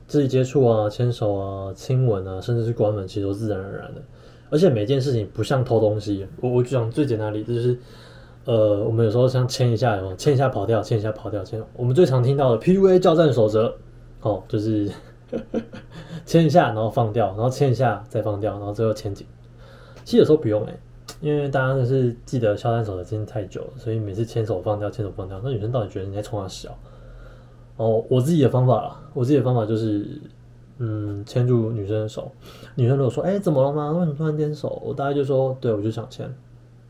[0.07, 4.01] 肢体接触啊、牵手啊、亲吻啊，甚至是关门，其实都自然而然的。
[4.49, 6.27] 而且每件事情不像偷东西。
[6.41, 7.77] 我我讲最简单的例子就是。
[8.49, 11.63] 呃，我们有时候像牵一下，有牵一下跑掉，牵一下跑掉，牵。
[11.75, 13.75] 我们最常听到的 P U A 交战守则，
[14.23, 14.91] 哦，就是
[16.25, 19.27] 牵一下，然后放掉，然后牵一下再放掉，然后最后牵紧。
[20.03, 20.75] 其实有时候不用哎，
[21.21, 26.75] 因为大家都是记得交战守则真的太久了，所以每次牵手放掉，牵手放掉，那女生到底觉得你在冲她笑？
[27.77, 30.07] 哦，我自己的方法啦，我自己的方法就是，
[30.79, 32.31] 嗯，牵住女生的手。
[32.73, 33.91] 女生如果说，哎，怎么了吗？
[33.91, 34.81] 为什么突然牵手？
[34.83, 36.27] 我大概就说，对，我就想牵。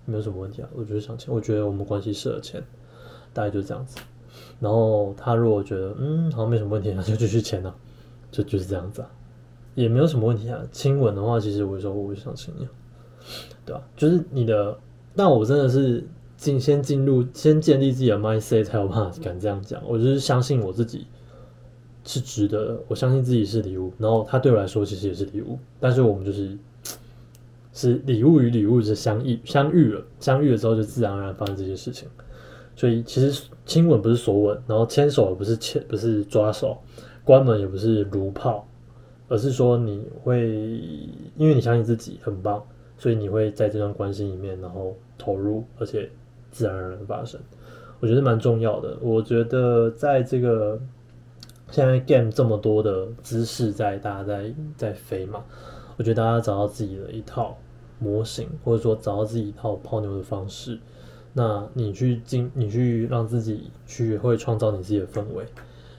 [0.09, 2.61] 没有什么问题啊，我觉得想签，我觉得我们关系适合签，
[3.31, 3.97] 大概就这样子。
[4.59, 7.73] 然后他如果觉得嗯好像没什么问题，那就继续签了，
[8.31, 9.09] 就就是这样子啊，
[9.75, 10.61] 也没有什么问题啊。
[10.71, 12.67] 亲吻的话，其实我说我就想亲你，
[13.65, 13.81] 对吧？
[13.95, 14.77] 就是你的，
[15.15, 19.81] 但我真的是进先进入，先建立自己的 mindset 才有办法敢这样讲。
[19.87, 21.07] 我就是相信我自己
[22.03, 26.57] 是值得的，我相信自己是礼物，然后他对我来说其实也是礼物，但是我们就是。
[27.79, 32.09] 是礼物与礼物是相遇相遇了，相遇了之后就自然而然发生这些事情。
[32.75, 36.77] 所以其实亲吻不是锁吻，然后牵手也不是牵不是抓手，
[37.23, 38.67] 关门也不是如炮，
[39.29, 40.49] 而是说你会
[41.37, 42.61] 因为你相信自己很棒，
[42.97, 46.09] 所以你会在这段关系里面然后投入，而且
[46.51, 47.39] 自然而然发生。
[48.01, 48.97] 我觉得蛮重要的。
[49.01, 50.77] 我觉得在这个
[51.71, 55.43] 现在 game 这么多的姿势在大家在在飞嘛，
[55.97, 57.57] 我觉得大家找到自己的一套。
[57.99, 60.79] 模型，或者说找到自己一套泡妞的方式，
[61.33, 65.45] 那你去进，你去让自己去会创造你自己的氛围，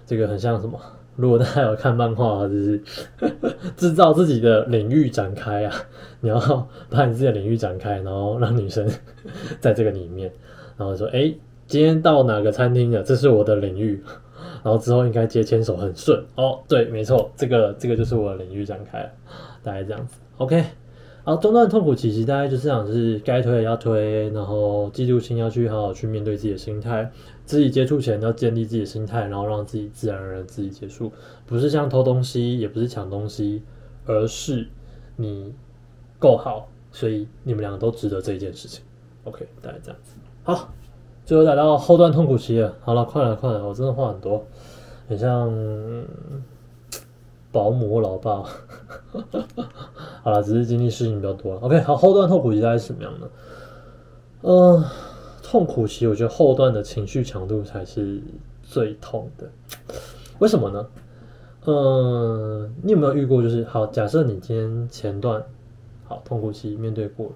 [0.07, 0.81] 这个很像什么？
[1.17, 2.83] 如果大家有看漫画，就是
[3.77, 5.75] 制造自己的领域展开啊，
[6.21, 8.89] 你要把你自己的领域展开，然后让女生
[9.61, 10.33] 在这个里面，
[10.79, 11.35] 然后说，哎，
[11.67, 13.03] 今天到哪个餐厅了？
[13.03, 14.03] 这是我的领域，
[14.63, 16.25] 然后之后应该接牵手很顺。
[16.37, 19.11] 哦，对，没错，这个这个就是我的领域展开了，
[19.63, 20.65] 大概这样子，OK。
[21.25, 27.11] 然后中断痛苦其实大概就是这样，就是该推的要推，然后嫉妒心要去好好去面对自己的心态，
[27.45, 31.13] 自己接触前要建立自己的心态，然后让自己自然而然自己结束，
[31.47, 33.63] 不是像偷东西，也不是抢东西，
[34.07, 34.67] 而是
[35.17, 35.53] 你
[36.19, 38.83] 够好，所以你们两个都值得这一件事情。
[39.25, 40.15] OK，大概这样子。
[40.43, 40.73] 好，
[41.27, 42.75] 最后来到后段痛苦期了。
[42.81, 44.43] 好了，快了，快了，我真的话很多。
[45.07, 45.53] 很像
[47.53, 48.45] 保姆老爸。
[50.23, 51.55] 好了，只是经历事情比较多。
[51.57, 53.31] OK，好，后段痛苦期大概是什么样的？
[54.43, 54.85] 嗯，
[55.43, 58.23] 痛苦期，我觉得后段的情绪强度才是
[58.63, 59.51] 最痛的。
[60.39, 60.87] 为什么呢？
[61.67, 63.43] 嗯，你有没有遇过？
[63.43, 65.43] 就是好，假设你今天前段
[66.05, 67.33] 好痛苦期面对过了，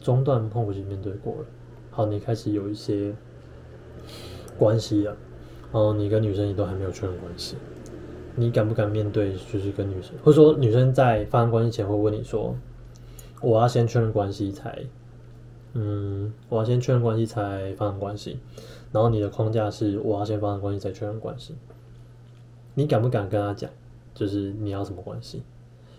[0.00, 1.44] 中段痛苦期面对过了，
[1.90, 3.14] 好，你开始有一些
[4.58, 5.16] 关系了，
[5.72, 7.56] 然后你跟女生也都还没有确认关系。
[8.36, 9.32] 你敢不敢面对？
[9.32, 12.56] 就是跟女生，或者说女生在发生关系前会问你说
[13.40, 14.84] ：“我要先确认关系才，
[15.72, 18.38] 嗯，我要先确认关系才发生关系。”
[18.92, 21.54] 然后你的框架是我要先发生关系再确认关系。
[22.74, 23.70] 你敢不敢跟他讲？
[24.14, 25.42] 就是你要什么关系？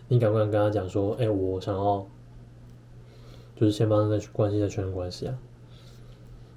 [0.08, 2.06] 你敢不敢跟他讲说：“哎，我想要，
[3.56, 5.38] 就是先发生再关系再确认关系啊？”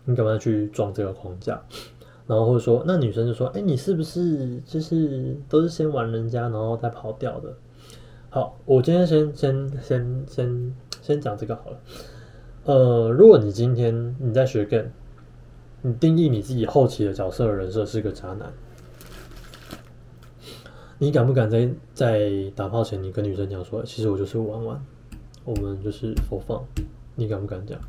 [0.05, 1.63] 你敢不敢去撞这个框架？
[2.29, 7.57] 然后或者说，那女生就说：“哎，你是不是就是都是先玩人家，然后再跑掉的？”
[8.29, 11.81] 好，我今天先先先先先讲这个好了。
[12.65, 14.91] 呃，如果你今天你在学 game，
[15.81, 18.53] 你定义你自己后期的角色人设是个渣男，
[20.99, 24.85] 你敢不敢在在打炮前，你跟女生讲说：“其实我就是玩玩，
[25.47, 26.63] 我们就是佛放。”
[27.17, 27.81] 你敢不敢讲？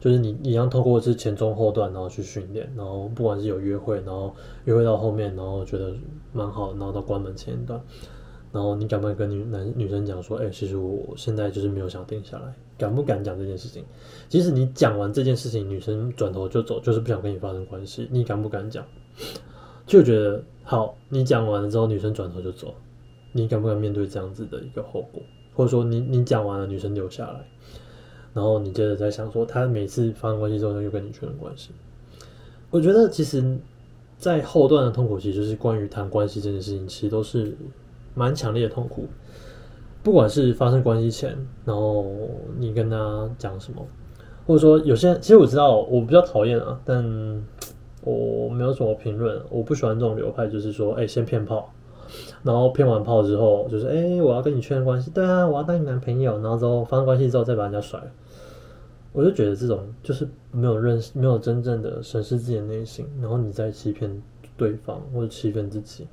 [0.00, 4.34] 就是你一样透过是前中后段，然后去训练，然后不管是有约会，然后
[4.64, 5.92] 约会到后面，然后觉得
[6.32, 7.78] 蛮好，然后到关门前一段，
[8.50, 13.84] 然后你敢不敢跟女男女生讲说，哎，其实我现在就是没有想定下来，敢不敢讲这件事情？
[14.28, 18.84] 即使你讲完这件事情，女生转头就走，就是不想跟你发生关系，你敢不敢讲？
[19.86, 22.72] 就觉得好，你讲完了之后，女生转头就走，
[23.32, 25.22] 你敢不敢面对这样子的一个后果？
[25.52, 27.44] 或者说，你你讲完了，女生留下来？
[28.32, 31.70] 然后你接着在想说，他每次发生关系之后又跟你确认关系，
[32.70, 33.58] 我觉得其实，
[34.18, 37.56] 在后段的痛苦期，就是关于谈关系这件事情，其实都是
[38.14, 39.06] 蛮强烈的痛苦。
[40.02, 42.06] 不管是发生关系前，然后
[42.58, 43.86] 你跟他讲什么，
[44.46, 47.04] 或者说有些，其实我知道我比较讨厌啊，但
[48.02, 51.70] 我没有什么评论，我不喜欢这种流派，就是说，哎，先骗炮。
[52.42, 56.40] 然后骗完炮之后，就是哎，我要跟你确认关系，对啊，我要当你男朋友。
[56.40, 58.10] 然后之后发生关系之后，再把人家甩了，
[59.12, 64.22] 我就觉得这种就是没有认识，没有真正的审视自己的内心，然后你在欺骗
[64.56, 66.06] 对方或者欺骗自己，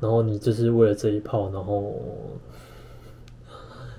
[0.00, 1.94] 然后你就是为了这一炮，然后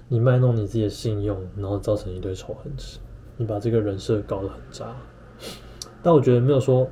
[0.07, 2.99] 你卖弄你自己的信用，然后造成一堆仇恨值，
[3.37, 4.95] 你把这个人设搞得很渣。
[6.01, 6.87] 但我觉得没有说，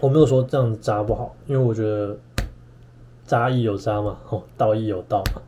[0.00, 2.16] 我没有说这样子渣不好，因为我觉得。
[3.26, 5.42] 渣亦有渣嘛，哦，道亦有道嘛。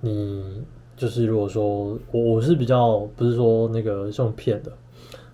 [0.00, 0.62] 你
[0.96, 4.72] 就是如果说我我是比较不是说那个像骗的，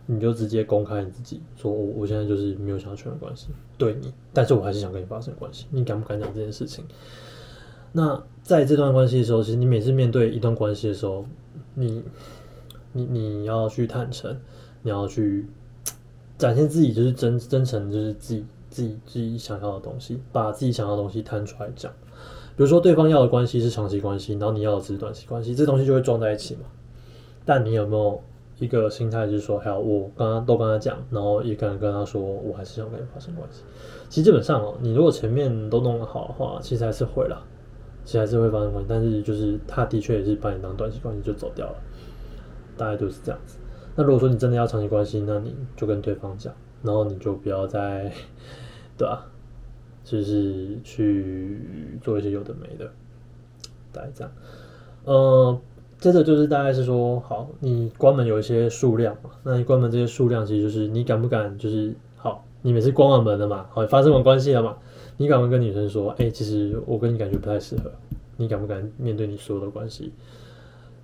[0.07, 6.85] 你就直接公开你自己，说我我现在就是没有想要确认关系对你，但是我还是想跟你发生关系，你敢不敢讲这件事情？
[7.93, 11.25] 那在这段关系的时候，其实你每次面对一段关系的时候，
[11.75, 12.05] 你
[12.93, 14.37] 你你要去坦诚，
[14.83, 15.47] 你要去
[16.38, 18.45] 展现自己，就是真真诚，就是自己。
[18.70, 21.92] 自己自己想要的东西，把自己想要的东西摊出来讲。
[22.56, 26.62] 比如说，对方要的关系是长期关系，然后你要的只是短期关系，这东西就会撞在一起嘛。
[27.44, 28.22] 但你有没有
[28.59, 33.62] 一个心态，就是说，还有我刚刚都跟他讲，然后也敢跟他说，我还是想跟你发生关系。
[34.11, 37.42] 其实基本上哦，你如果前面都弄得好的话，其实还是会啦，
[38.04, 38.87] 其实还是会发生关系。
[38.88, 41.76] 但是就是他的确也是把你当短期关系就走掉了，
[42.76, 43.59] 大概就是这样子。
[43.96, 46.52] 那如果说你真的要长期关系，那你就跟对方讲。
[46.83, 48.12] 然后你就不要再，
[48.97, 49.27] 对吧？
[50.03, 51.61] 就是去
[52.03, 52.90] 做一些有的没的，
[53.93, 54.33] 大概这样。
[55.05, 55.61] 呃，
[55.99, 64.77] 接着就是大概是说，好，你关门有一些数量嘛，那你关门这些数量，其实就是你敢不敢，就是好，你每次关完门了嘛，好，发生完关系了嘛，
[65.16, 67.93] 你敢不敢跟女生说，哎，其实我跟你感觉不太适合，
[68.37, 70.12] 你敢不敢面对你所有的关系？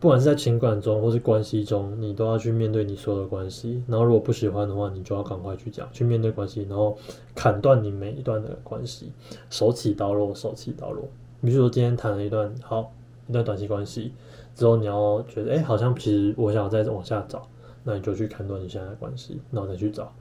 [0.06, 3.82] 不管是在情感中或是关系中，你都要去面对你所有的关系。
[3.88, 6.96] 然后，如果不喜欢的话，你就要赶快去讲，去面对关系，然后
[7.34, 9.10] 砍断你每一段的关系，
[9.50, 11.08] 手起刀落，手起刀落。
[11.42, 12.92] 比如说，今天谈了一段好
[13.28, 14.12] 一段短期关系
[14.54, 17.42] 之后，你要觉得哎，好像其实我想再往下找，
[17.82, 20.12] 那你就去砍断你现在的关系，然后再去找，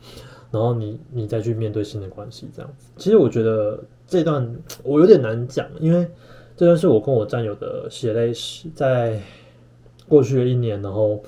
[0.50, 2.88] 然后你你再去面对新的关系，这样子。
[2.98, 6.08] 其实我觉得这段我有点难讲，因为
[6.58, 9.22] 这段是我跟我战友的血泪史，在。
[10.08, 11.22] 过去的一年，然后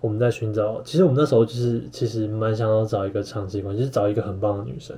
[0.00, 0.80] 我们在寻找。
[0.82, 4.96] 其实我们那时候就是其实蛮想要找一个长期关系，就是找一个很棒的女生。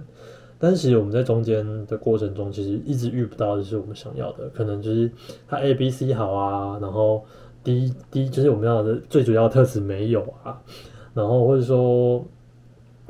[0.58, 4.48] 但是其实我们在中间的过程中，其实一直遇不到就是我们想要的。
[4.50, 5.10] 可能就是
[5.48, 7.24] 她 A、B、C 好啊，然后
[7.64, 10.62] D、D 就是我们要的最主要特质没有啊。
[11.14, 12.24] 然后或者说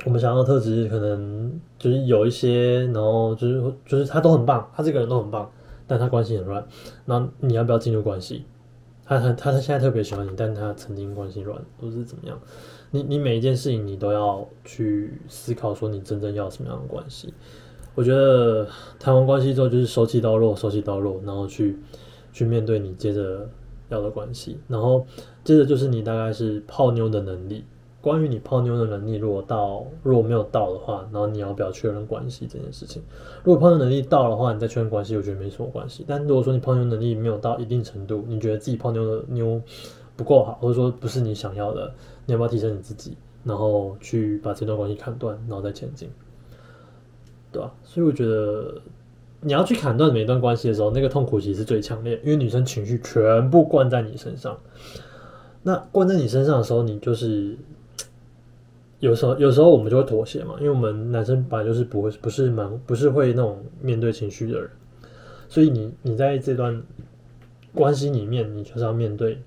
[0.03, 5.47] 我们想要的特质可能就是有一些，然后就是就是他都很棒，他这个人都很棒，
[5.85, 6.65] 但他关系很乱。
[7.05, 8.45] 那你要不要进入关系？
[9.19, 12.39] 他他他现在特别喜欢你，但他曾经关系乱，或是怎么样？
[12.91, 17.33] 你你每一件事情你都要去思考，说你真正要什么样的关系？
[17.95, 18.67] 我觉得
[18.99, 21.77] 谈完关系之后，就是手起刀落，手起刀落，然后去
[22.31, 23.49] 去面对你接着
[23.89, 25.05] 要的关系，然后
[25.43, 27.63] 接着就是你大概是泡妞的能力。
[28.03, 33.01] 关于你泡妞的能力，如果到如果没有到的话，然后你要不要确认关系这件事情？
[33.45, 36.03] 如果泡妞能力到的话，你再确认关系，我觉得没什么关系。
[36.05, 39.61] 但如果说你泡妞能力没有到一定程度，你觉得自己泡妞的妞
[40.17, 41.95] 不够好，或者说不是你想要的，
[42.25, 46.09] 你要不要提升你自己，然后去把这段关系砍断，然后再前进？
[47.53, 47.73] 对吧？
[47.85, 48.81] 所以我觉得
[49.39, 54.57] 你要去砍断每一段关系的时候，那个痛苦其实是最强烈，因为女生情绪全部灌在你身上。
[55.61, 57.57] 那灌在你身上的时候，你就是。
[59.03, 64.69] 有时候，有时候我们就会妥协嘛，因为我们男生本来就是不会，不是蛮，不是会那种面对情绪的人，
[65.49, 66.81] 所以你，你在这段
[67.73, 69.37] 关系里面，你就是要面对，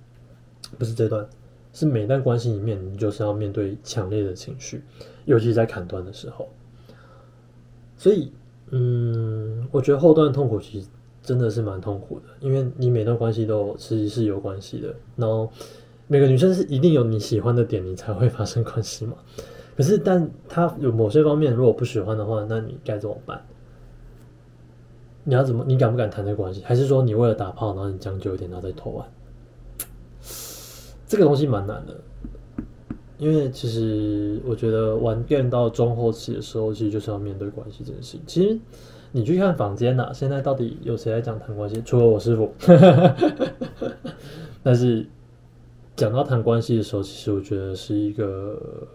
[0.77, 1.27] 不是这段，
[1.73, 4.83] 是每段关系里面，你就是要面对强烈的情绪，
[5.25, 6.47] 尤其在砍断的时候。
[7.97, 8.31] 所以，
[8.73, 10.89] 嗯，我觉得后段痛苦其实
[11.23, 15.51] 真的是蛮痛苦的，因为你每段关系都其实是有关系的，然后。
[16.09, 19.15] 每个女生是一定有你喜欢的点，你才会发生关系嘛？
[19.77, 23.45] 可是，但她有某些方面如果不喜欢的话，那你该怎么办？
[25.25, 25.65] 你要怎么？
[25.67, 26.63] 你敢不敢谈这关系？
[26.65, 29.07] 还是说你为了打炮，然后你将就一点，然后再投完？
[31.09, 32.01] 这个东西蛮难的，
[33.19, 38.23] 因为其实我觉得玩 game 到中后期的时候，其实就是要面对关系这件事情。
[38.27, 38.59] 其实
[39.11, 41.83] 你去看房间呐，现在到底有谁在讲谈关系？
[41.85, 42.55] 除了我师傅，
[44.63, 45.05] 但是。
[45.97, 48.87] 讲到谈关系的时候，其实我觉得是一个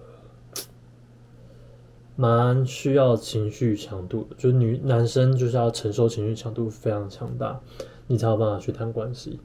[2.16, 7.60] 蛮需要情绪强度的，就是女男生就是要承受情绪强度非常强大，
[8.06, 9.40] 你才有办法去谈关系。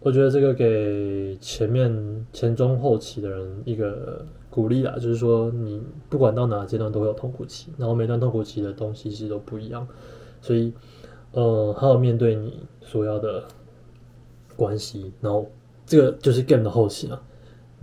[0.00, 9.86] 我觉得这个给前面前中后期的人一个鼓励啦，就是说你不管到哪个阶段都会有痛苦期，然后每段痛苦期的东西其实都不一样，
[10.40, 10.72] 所以
[11.32, 13.44] 呃，好好面对你所要的
[14.56, 15.46] 关系，然后。
[15.86, 17.22] 这个就是 game 的后期啊。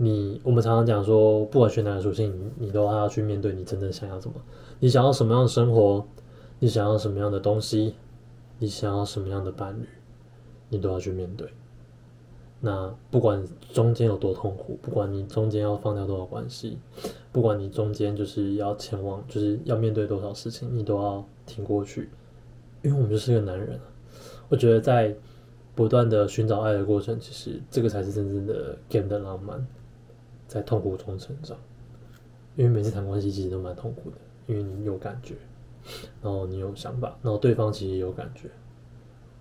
[0.02, 4.34] 你我们常常讲说，不管选哪个属性，你都要去面对你真正想要什么。
[4.78, 6.02] 你想要什么样的生活？
[6.58, 7.94] 你想要什么样的东西？
[8.58, 9.86] 你想要什么样的伴侣？
[10.70, 11.46] 你都要去面对。
[12.60, 16.78] 那不管中间有多痛苦，不管你中间要放掉多少关系，
[17.30, 22.08] 不管你中间就是要前往，就是要面对多少事情，你都要挺过去。
[22.82, 23.78] 因为我们就是个男人。
[24.48, 25.14] 我觉得在。
[25.80, 29.66] 不断的寻找爱的过程，其实这个才是真正的 game 的浪漫，
[30.46, 31.56] 在痛苦中成长。
[32.54, 34.16] 因为每次谈关系其实都蛮痛苦的，
[34.46, 35.36] 因为你有感觉，
[36.20, 38.50] 然后你有想法，然后对方其实也有感觉，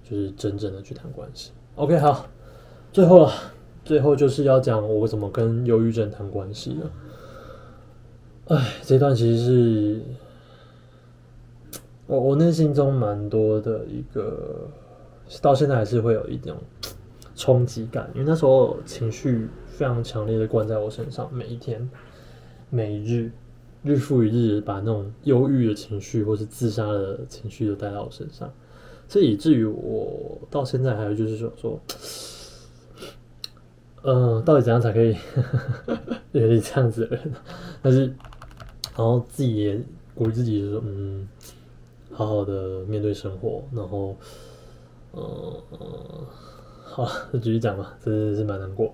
[0.02, 1.52] 就是真正的去谈关系。
[1.76, 2.26] OK，好，
[2.94, 3.34] 最后了，
[3.84, 6.92] 最后就是要讲我怎么跟忧郁症谈关系了。
[8.46, 10.02] 哎，这段其实是
[12.08, 14.70] 我我内心中蛮多的一个。
[15.42, 16.58] 到现在还是会有一种
[17.36, 21.88] 冲击感，因为那时候情绪非常强烈的灌在我身上，每一天、
[22.70, 23.32] 每一日、
[23.84, 28.52] 日复一日，把那种忧郁的情绪或是自杀的情绪都带到我身上，
[29.08, 31.80] 这以以至于我到现在还有就是说说，
[34.02, 35.16] 嗯，到底怎样才可以
[36.34, 37.32] 远离这样子的人？
[37.82, 38.08] 但是，
[38.98, 39.80] 然后自己也
[40.14, 41.28] 鼓励自己说，嗯，
[42.12, 44.18] 好好的面对生活，然后。
[45.12, 45.22] 嗯，
[46.84, 48.94] 好，就继续讲吧，真是蛮难过。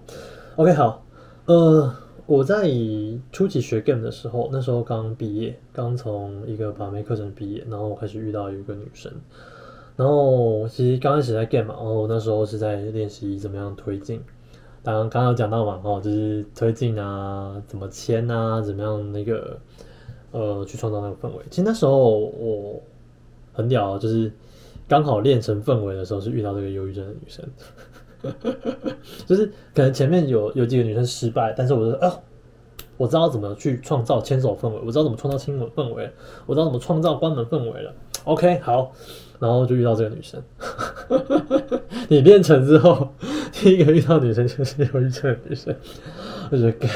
[0.55, 1.03] OK，好，
[1.45, 1.93] 呃，
[2.25, 2.71] 我在
[3.33, 9.11] 初期学 game 的时候，那时候刚毕业，刚从一个把妹课程毕业，然后开始遇到一个女生，
[9.97, 14.21] 然后其实刚开始在 game 嘛，然后那时候是在练习怎么样推进，
[14.81, 19.59] 当刚刚刚讲到嘛，哦，就是推进啊，怎么签啊，怎么样那个，
[20.31, 21.43] 呃，去创造那个氛围。
[21.49, 22.81] 其实那时候我
[23.51, 24.31] 很屌，就是。
[24.87, 27.43] 刚好练成氛围的时候，是遇到这个忧郁症的女生，
[29.25, 32.19] 就是可能前面有有几个女生失败，但是我说啊，
[32.97, 36.11] 我知道怎么去创造牵手氛围，我知道怎么创造亲吻氛围，
[36.45, 37.93] 我知道怎么创造关门氛围了。
[38.25, 38.91] OK，好，
[39.39, 40.41] 然后就遇到这个女生。
[42.07, 43.09] 你练成之后，
[43.51, 45.75] 第一个遇到女生就是忧郁症的女生，
[46.51, 46.87] 我觉得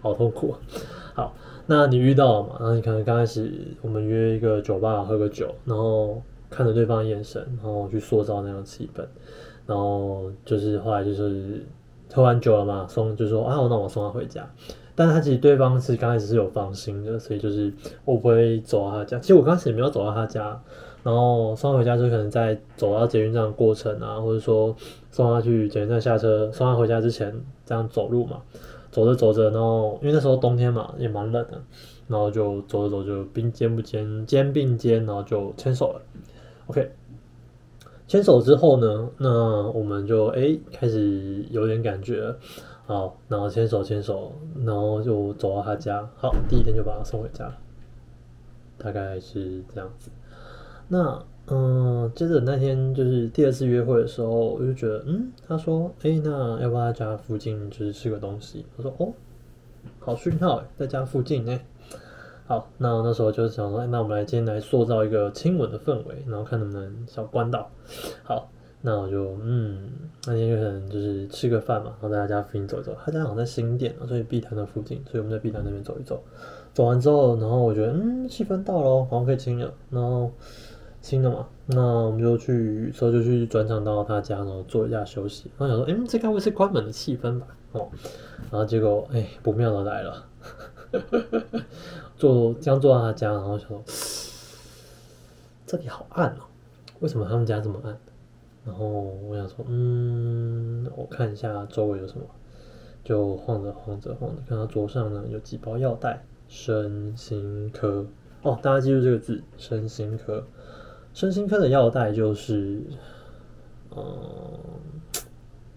[0.00, 0.54] 好痛苦。
[1.14, 1.34] 好，
[1.66, 2.56] 那你遇到了嘛？
[2.60, 3.52] 然后你可能刚开始
[3.82, 6.22] 我们约一个酒吧喝个酒，然后。
[6.56, 9.04] 看着对方的眼神，然后去塑造那样气氛，
[9.66, 11.62] 然后就是后来就是
[12.10, 14.48] 喝完酒了嘛，送就说啊，那我送他回家。
[14.94, 17.70] 但是他其实对方是刚开始是有放心的，所以就是
[18.06, 19.18] 我不会走到他家。
[19.18, 20.58] 其实我刚开始也没有走到他家，
[21.02, 24.74] 然后送他回家就可能在走到捷运站的过程啊，或者说
[25.10, 28.40] 送他去捷运站下车，送他回家之前这样走路嘛，
[28.90, 31.60] 走着走着，然后因为那时候冬天嘛，也蛮冷的，
[32.08, 36.00] 然后就走着走就并肩不肩肩并肩，然后就牵手了。
[36.66, 36.92] OK，
[38.06, 42.34] 牵手之后呢，那我们就哎开始有点感觉。
[42.86, 44.32] 好，然后牵手牵手，
[44.64, 46.08] 然后就走到他家。
[46.16, 47.58] 好，第一天就把他送回家了，
[48.78, 50.08] 大概是这样子。
[50.86, 58.64] 那嗯，接着那天就是第二次约会的时候，我就觉得，嗯，他说，哎，那要不要在家附近就是吃个东西？
[58.76, 59.12] 我说，哦，
[59.98, 61.58] 好讯号，在家附近呢。
[62.46, 67.70] 好，那那时候就想说，那我们来今天来塑造一个亲吻的氛围，然后看能不能小关到。
[68.22, 68.48] 好。
[68.82, 69.88] 那我就嗯，
[70.28, 72.94] 那天就可能就是吃个饭嘛，然后在他家附近走一走。
[73.04, 76.22] 他家好像在新店，所以碧潭的附近，所以我们在碧潭那边走一走。
[76.72, 79.74] 走完之后，然后我觉得嗯，气氛到了，好像可以亲了。
[79.90, 80.30] 然后
[81.00, 85.50] 亲了嘛，那我们就去，之后就去转场到他家，然后坐一下休息。
[85.58, 87.46] 然后想说，嗯，这该不会是关门的气氛吧？
[87.72, 87.88] 哦，
[88.52, 90.24] 然后结果哎，不妙的来了。
[92.16, 93.82] 坐刚坐到他家，然后想说，
[95.66, 96.44] 这里好暗哦，
[97.00, 97.96] 为什么他们家这么暗？
[98.64, 102.24] 然后我想说，嗯，我看一下周围有什么，
[103.04, 108.06] 就晃着晃着晃着，看到桌上呢有几包药袋，身心科。
[108.42, 110.44] 哦，大家记住这个字，身心科，
[111.12, 112.82] 身心科的药袋就是，
[113.94, 114.04] 嗯，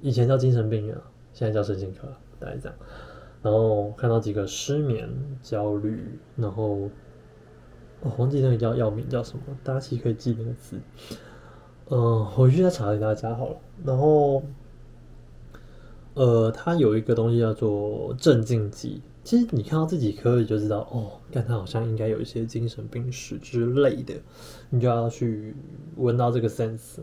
[0.01, 0.95] 以前叫精神病院，
[1.33, 2.07] 现在叫身心科，
[2.39, 2.77] 大概这样。
[3.41, 5.09] 然后看到几个失眠、
[5.41, 6.89] 焦虑，然后
[8.01, 10.79] 哦，忘记那个叫药名叫什么，大家其实可以记那个字。
[11.89, 13.57] 嗯，回去再查给大家好了。
[13.83, 14.43] 然后，
[16.13, 19.01] 呃，它有一个东西叫做镇静剂。
[19.23, 24.15] 其实你看到这几颗，你就知道哦，看它好像应该有一些精神病史之类的，
[24.69, 25.55] 你就要去
[25.97, 26.99] 闻到这个 sense。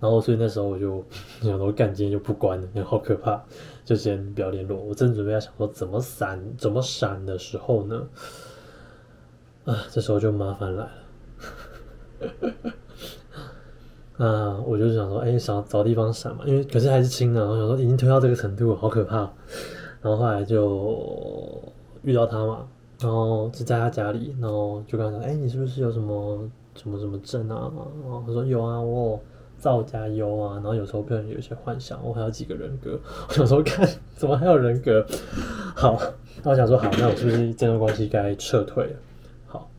[0.00, 1.04] 然后，所以那时候我就
[1.42, 3.42] 想说，干今天就不关了，好可怕，
[3.84, 4.78] 就先不要联络。
[4.78, 8.06] 我正准备要想说怎么闪，怎么闪的时候呢，
[9.64, 10.90] 啊，这时候就麻烦来了。
[14.18, 19.28] 啊我就想说，哎，想找地方闪嘛，因为可是还是轻的，然后想说已经推到这个程度，好可怕。
[20.00, 22.68] 然后后来就遇到他嘛，
[23.00, 27.72] 然后是在他家里，然后就跟他说，哎，你是不是有什么什么什么症啊？
[28.02, 29.18] 然后他说有啊，我
[29.62, 32.98] 造加忧啊，然后有时候个人有一些幻想，我还有几个人格。
[33.30, 35.06] 我想说，看怎么还有人格？
[35.76, 35.96] 好，
[36.42, 38.96] 那我想说，好，那我是不是这段关系该撤退了？
[39.46, 39.70] 好，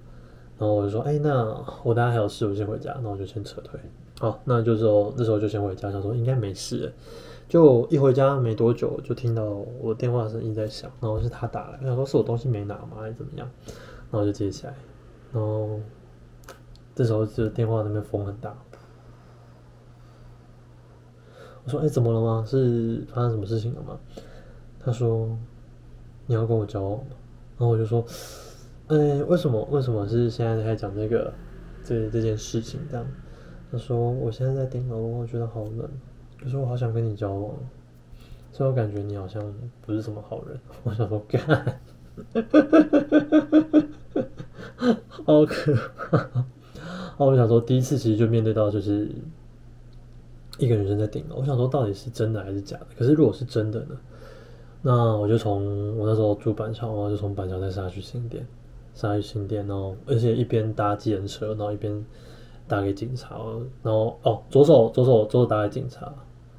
[0.58, 1.44] 然后我就说，哎，那
[1.84, 3.78] 我等下还有事，我先回家，那我就先撤退。
[4.20, 6.90] 好，那就说那时候就先回家，想说应该没事。
[7.50, 9.44] 就一回家没多久，就听到
[9.82, 13.46] 我电话声音在响，然后是他打来，想说是我东西没拿吗，还是怎么样？
[14.10, 14.74] 然后就接起来，
[15.34, 15.78] 然后
[16.96, 18.56] 这时候就电话那边风很大。
[21.66, 22.43] 我说：“哎，怎么了吗？
[22.47, 23.97] 是发生什么事情了吗？”
[24.80, 25.38] 他说
[26.28, 27.05] ：“你要跟我交往吗？”
[27.57, 28.03] 然后我就说
[28.88, 29.64] ：“哎，为什么？
[29.72, 31.34] 为什么是现在在讲这个
[31.86, 33.05] 这这件事情这样？”
[33.72, 35.89] 他说：“我现在在顶楼，我觉得好冷，
[36.41, 37.55] 可是我好想跟你交往，
[38.51, 39.41] 所以我感觉你好像
[39.86, 41.80] 不是什么好人。”我想说：“干，
[45.07, 45.74] 好可
[46.09, 46.18] 怕！”
[47.18, 49.09] 哦，我想说，第一次其实就面对到就是
[50.58, 52.88] 一个女生在顶楼，我想说到底是真的还是假的？
[52.97, 53.97] 可是如果是真的呢？
[54.82, 58.45] 那我就从我那时候住板桥，然后就从板桥再杀去新店，
[58.93, 62.04] 杀去新店，然后而且一边搭计程车，然后一边。
[62.66, 63.36] 打给警察，
[63.84, 66.12] 然后哦，左手左手左手打给警察，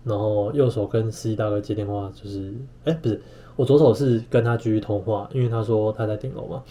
[0.05, 2.53] 然后右手跟司机大哥接电话，就是
[2.85, 3.21] 哎，不是，
[3.57, 6.63] 我左手是跟他继续通话，因为他说他在顶楼嘛，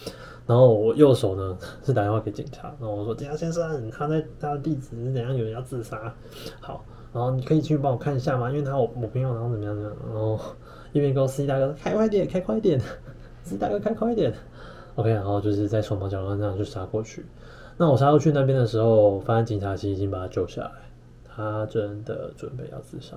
[0.46, 6.14] 然后我右手呢是打电话给警察，然后我说警察先生，他在他的地址是怎样，有人要自杀，
[6.60, 6.84] 好，
[7.14, 8.50] 然后你可以去帮我看一下吗？
[8.50, 10.38] 因为他我我朋友然后怎么样怎么样，然后
[10.92, 12.80] 一边跟司机大哥开快点，开快点，
[13.44, 14.34] 司机大哥开快点
[14.96, 17.24] ，OK，然后就是在手忙脚乱这样就杀过去。
[17.76, 20.72] 那我杀过去那边的时候，发现警察其实已经把他救下来，
[21.24, 23.16] 他真的准备要自杀。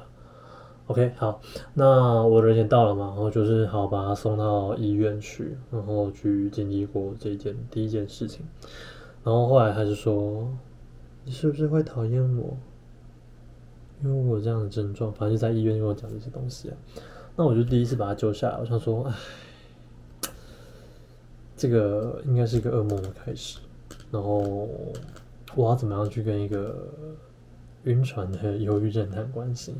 [0.86, 1.42] OK，好，
[1.74, 8.46] 那我人也到了嘛，然后就是好把他送到医院去，然后去经历过这件第一件事情，
[9.24, 10.48] 然后后来他就说
[11.26, 12.56] ：“你是不是会讨厌我？
[14.04, 16.78] 因为我有这样的症状，反正就在医院跟我讲这些东西啊。”
[17.36, 19.14] 那我就第一次把他救下来，我想说：“唉，
[21.56, 23.60] 这个应该是一个噩梦的开始。”
[24.12, 24.68] 然后
[25.56, 26.88] 我要怎么样去跟一个
[27.84, 29.76] 晕船的忧郁症谈关系？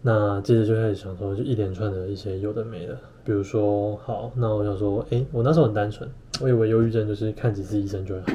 [0.00, 6.08] 那接着就开始想说，就一连串的一些有的没的，比如说，好，那我想说，诶，我那时候很单纯，
[6.40, 8.26] 我以为忧郁症就是看几次医生就会好。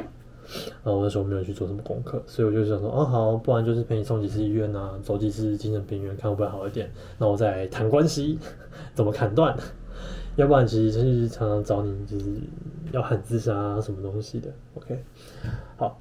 [0.84, 6.92] 然后我那时候没有去做什么功课，所以我就想说，哦好，不然就是陪你送几次医院啊，走几次精神病院，看会不会好一点。
[7.18, 8.38] 那我再谈关系，
[8.94, 9.58] 怎么砍断？
[10.36, 12.26] 要不然其实就是常常找你，就是
[12.92, 14.50] 要喊自杀啊，什么东西的。
[14.76, 15.04] OK，
[15.78, 16.00] 好，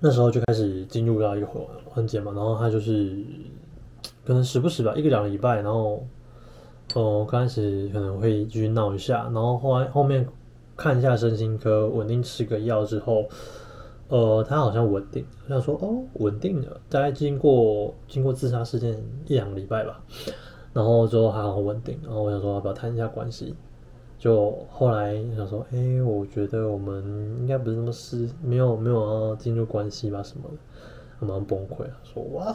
[0.00, 3.16] 那时候就开始进入到一个环环节嘛，然后他就是
[4.24, 6.06] 可能时不时吧，一个两个礼拜，然后
[6.94, 10.26] 哦刚开始可能会继续闹一下，然后后来后面。
[10.76, 13.24] 看一下身心科，稳定吃个药之后，
[14.08, 15.24] 呃，他好像稳定。
[15.44, 16.80] 我想说，哦，稳定了。
[16.90, 20.02] 大概经过经过自杀事件一两礼拜吧，
[20.74, 21.98] 然后之后还好稳定。
[22.04, 23.54] 然后我想说，要不要谈一下关系？
[24.18, 27.02] 就后来想说，哎，我觉得我们
[27.40, 30.56] 应该不是那么是没有没有要进入关系吧什么的，
[31.18, 32.54] 他蛮崩溃啊，说哇，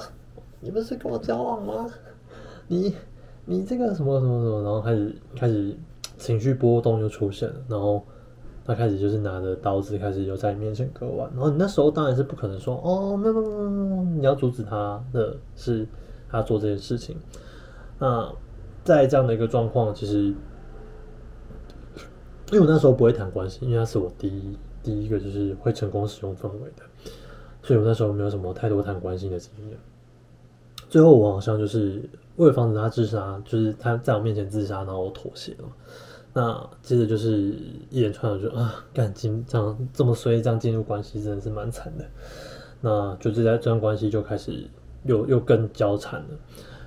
[0.59, 1.87] 你不是跟我交往吗？
[2.67, 2.95] 你
[3.45, 5.75] 你这个什么什么什么，然后开始开始。
[6.21, 8.05] 情绪波动又出现了，然后
[8.63, 15.87] 他开始就是拿着刀子开始又在你面前割腕，然后你那时候当然是不可能说哦没有没有没有，你要阻止他的是
[16.29, 17.17] 他做这件事情。
[17.97, 18.31] 那
[18.83, 20.33] 在这样的一个状况，其实
[22.51, 26.83] 因为我那时候不会谈关系，因为他是我第一第一个就是会成功使用氛围的，
[27.63, 29.77] 所以我那时候没有什么太多谈关系的经验。
[30.87, 35.65] 最后我好像就是为了防止他自杀，就是他在我面前自杀，然后我妥协了。
[36.33, 37.53] 那接着就是
[37.89, 42.05] 一连串的就啊，感情这样这么衰，这样进入关系真的是蛮惨的。
[42.79, 44.65] 那就这在这段关系就开始
[45.03, 46.27] 又又更交缠了。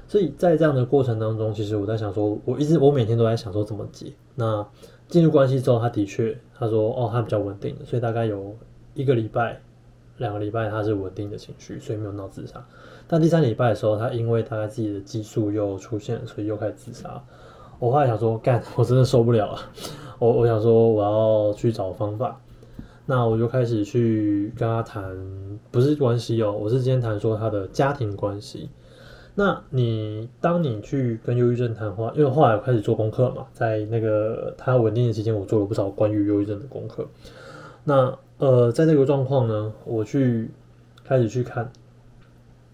[0.09, 4.13] 所以在这样的过程当中，其实我在想说，我一直我每天都在想说怎么解。
[4.35, 4.67] 那
[5.09, 8.57] 进入关系之后，他的确他说哦，他比较稳定的，所以大概有
[8.95, 9.61] 一个礼拜、
[10.19, 12.67] 两个礼拜他是稳定的情绪，所以没有闹自杀。
[13.07, 17.23] 但第三礼拜的时候，他因为大概自己的激素又出现，所以又开始自杀。
[17.79, 19.59] 我后来想说，干，我真的受不了了。
[20.19, 22.41] 我我想说，我要去找方法。
[23.07, 25.15] 那我就开始去跟他谈，
[25.71, 28.71] 不是关系哦，我是今天谈说他的家庭关系。
[29.35, 37.07] 那你当你去跟忧郁症谈话，因为后来我开始做功课嘛，在那个他稳定的期间，我做了不少关于忧郁症的功课。
[37.85, 40.51] 那呃，在这个状况呢，我去
[41.05, 41.71] 开始去看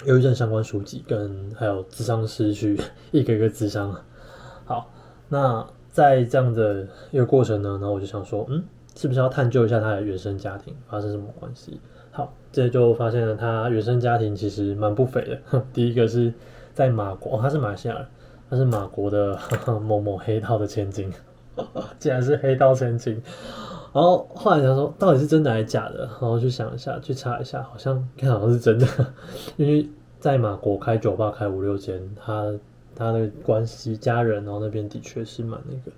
[0.04, 2.78] 忧郁症相关书籍，跟还有智商师去
[3.10, 3.96] 一个一个智商。
[5.32, 8.62] 那在这样的一个过程呢，然后我就想说，嗯，
[8.96, 11.80] 是不是要探究一下他的原生家庭发生什么关系？
[12.10, 15.62] 好，这就发现了他原生家庭其实蛮不菲的。
[15.72, 16.34] 第一个是
[16.74, 18.06] 在马国，他是马来西亚人，
[18.50, 19.38] 他是马国的
[19.80, 21.12] 某某黑道的千金，
[22.00, 23.22] 竟然是黑道千金。
[23.92, 26.00] 然后后来想说，到底是真的还是假的？
[26.00, 28.86] 然后去想一下，去查一下，好像看好像是真的，
[29.56, 32.52] 因为在马国开酒吧开五六间，他。
[33.00, 35.90] 他的关系、家人，然后那边的确是蛮那个，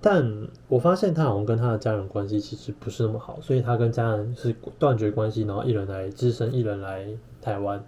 [0.00, 7.06] 但我发现他好像跟他的家人关系其实不是那么好，所以他跟家人是断绝关系，然后一人来只身一人来
[7.40, 7.82] 台湾，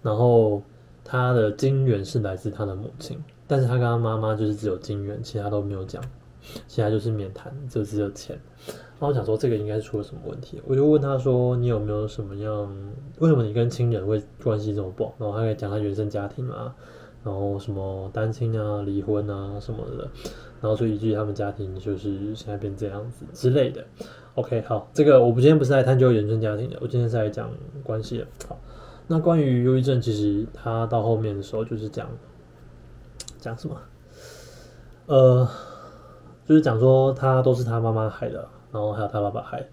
[0.00, 0.62] 然后
[1.04, 6.02] 他的金源是来自他的母亲，但是他跟他妈妈就是只有金源，其他都没有讲，
[6.66, 8.40] 其他就是免谈，就只有钱。
[8.66, 15.14] 然后我想说这个应该是出了什么问题，我就问他说你有没有什么样，为什么你跟亲人会关系这么不好？
[15.18, 16.74] 然后他可以讲他原生家庭嘛。
[17.24, 20.08] 然后什么单亲啊、离婚啊什么的，
[20.60, 23.84] 然后所以以至于他们家庭就是现在变这样子之类的。
[24.34, 27.50] OK，好，这个我们今天不是来探究原生家庭的，我今天是来讲
[27.84, 28.26] 关系的。
[28.48, 28.58] 好，
[29.06, 32.08] 那关于忧郁症，其实他到后面的时候就是讲
[33.38, 33.76] 讲什么？
[35.06, 35.48] 呃，
[36.46, 39.64] 就是讲说他都是他妈妈害的，然后还有他爸爸害。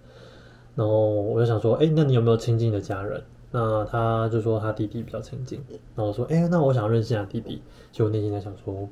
[0.75, 3.23] 然后我就想说，哎，那你有没有亲近的家人？
[3.51, 5.59] 那他就说他弟弟比较亲近，
[5.95, 7.61] 然后说，哎，那我想认识下弟弟。
[7.91, 8.87] 其实我内心在想说，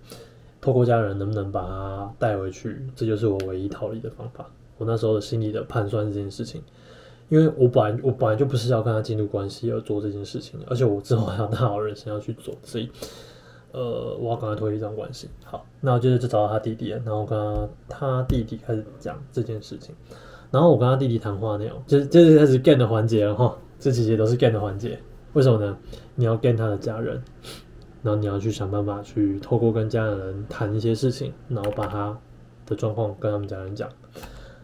[0.60, 4.50] 透过家人能不能把他带回去，这就是我唯一逃离的方法。
[4.80, 6.62] 我那时候的心里的盘算这件事情，
[7.30, 12.90] 因为我本来我本来就不是要跟他进入关系而做这件事情，而且我之后还有大好人生要去做，所以，
[13.72, 15.30] 呃，我要赶快脱离这段关系。
[15.44, 19.94] 好，那我接着就找到他弟弟，然后跟他他弟弟开始讲这件事情，
[20.50, 23.56] 然后我跟他弟弟谈话内容，就是接着开始 get 的环节了哈。
[23.80, 25.00] 这几节都是 get 的环节，
[25.34, 25.78] 为什么呢？
[26.16, 27.22] 你要 get 他的家人，
[28.02, 32.18] 然后你要去想办法去透过跟家人谈一些事情，然后把他
[32.66, 33.90] 的状况跟他们家人讲。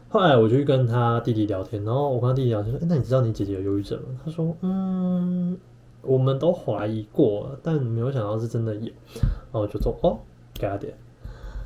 [0.10, 5.58] 后来我就去跟他弟弟聊天，然后我跟他弟弟聊天说：“那你知道你姐姐有忧郁症吗？”他说：“嗯，
[6.02, 8.92] 我们都怀疑过，但没有想到是真的有。”
[9.52, 10.20] 然后我就说：“哦，
[10.54, 10.94] 给他点。”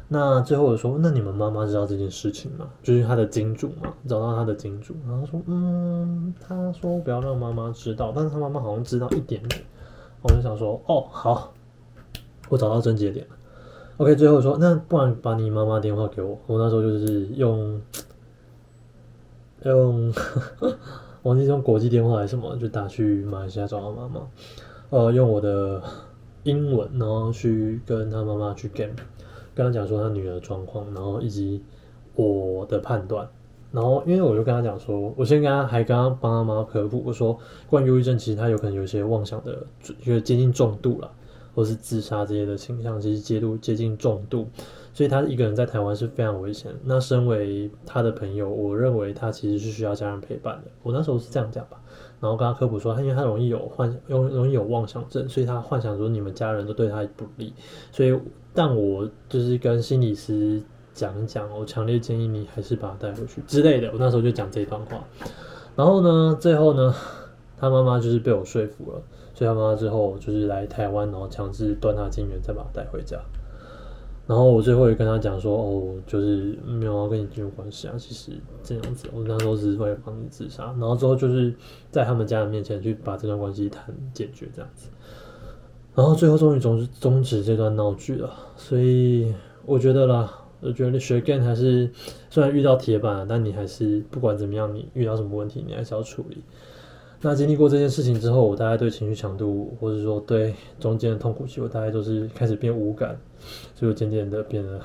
[0.09, 2.69] 那最后我说，那你们妈妈知道这件事情吗？
[2.81, 9.61] 就是他的金主嘛，找到他的金主，然后说，嗯，他说不要让妈妈知道，但是他妈妈好像知道一点点。
[10.21, 11.53] 我就想说，哦，好，
[12.49, 13.35] 我找到症结点了。
[13.97, 16.39] OK，最后说，那不然把你妈妈电话给我。
[16.47, 17.81] 我那时候就是用
[19.63, 20.13] 用
[21.23, 24.21] 忘记用国际电话还是什么，就打去马来西亚找他妈妈。
[24.89, 25.81] 呃，用我的
[26.43, 28.95] 英文，然后去跟他妈妈去 game，
[29.57, 31.63] 跟他讲说他女儿状况，然后以及
[32.15, 33.27] 我的判断。
[33.71, 37.37] 然后因为我就跟他讲说，我先跟他还跟他帮他妈科普，我说
[37.67, 41.11] 关于忧郁症，其实他有可能有些妄想的，就是接近重度了。
[41.55, 44.47] 或是自杀这些的倾向，其实接度接近重度，
[44.93, 46.71] 所以他一个人在台湾是非常危险。
[46.83, 50.69] 那身为他的朋友，我认为他其实是需要家人陪伴的。
[50.83, 51.81] 我那时候是这样讲吧，
[52.19, 57.53] 然后跟他科普说，他因为他容易有幻，容容易有妄想症，所以他幻想说你们家人都对他不利。
[57.91, 58.19] 所以，
[58.53, 60.61] 但我就是跟心理师
[60.93, 63.89] 讲讲，我强烈建议你还是把他带回去之类的。
[63.91, 65.03] 我那时候就讲这一段话，
[65.75, 66.93] 然后呢，最后呢，
[67.57, 69.01] 他妈妈就是被我说服了。
[69.35, 73.19] 所以他妈妈之后就是来台湾，然后强制断他精源，再把他带回家。
[74.27, 80.65] 然后我最后也跟他讲说，哦，就是没有要跟你进入关系啊，其实这样子，我那时候只是为了帮你自杀。
[80.77, 81.53] 然后之后就是
[81.91, 84.89] 在他们家人面前去把这段关系谈解决这样子。
[85.95, 88.29] 然后最后终于终终止这段闹剧了。
[88.57, 89.33] 所以
[89.65, 91.89] 我觉得啦，我觉得学 game 还是
[92.29, 96.43] 虽然遇到铁板，但你还是不管怎么样，你遇到什么问题，你还是要处理。
[97.19, 103.19] 那经历过这件事情之后，我大概对情绪强度，或者说对中间的痛苦期，我大概都是开始变无感，
[103.73, 104.79] 所以我渐渐的变得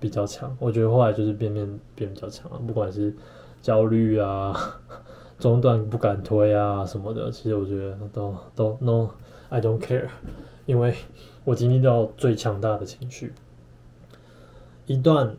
[0.00, 0.54] 比较强。
[0.58, 3.14] 我觉得后来就是变变变比较强了，不管是
[3.62, 4.80] 焦虑啊、
[5.38, 10.08] 中断不敢推啊什么的，其实我觉得都都 no，I don't care，
[10.66, 10.92] 因为
[11.44, 13.32] 我经历到最强大的情绪，
[14.86, 15.36] 一段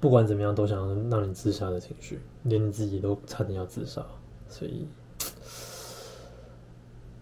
[0.00, 4.04] 不管怎么样都想让你自杀的情绪，连你自己都差点要自杀，
[4.48, 4.88] 所以。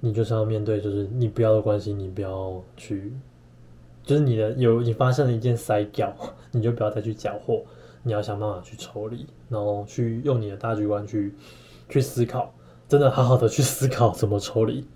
[0.01, 3.13] 你就是要面对，就是你不要关系，你不要去，
[4.05, 6.15] 就是你的有你发生了一件塞掉，
[6.53, 7.65] 你就不要再去缴获，
[8.05, 11.35] 你要想办法去抽离，然后去用你的大局观去
[11.89, 12.55] 去思考，
[12.89, 14.87] 真的好好的去思考怎么抽离，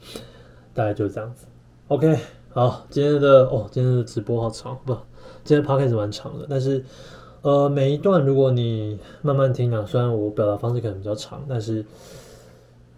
[0.73, 1.47] 大概就是这样子。
[1.89, 2.17] OK，
[2.51, 4.95] 好，今天的哦，今天的直播好长，不，
[5.43, 6.85] 今天 p o d c a s 蛮长的，但是
[7.43, 11.85] 呃，每一段如果你慢慢听啊，虽然我表达方式可能比较长，但是。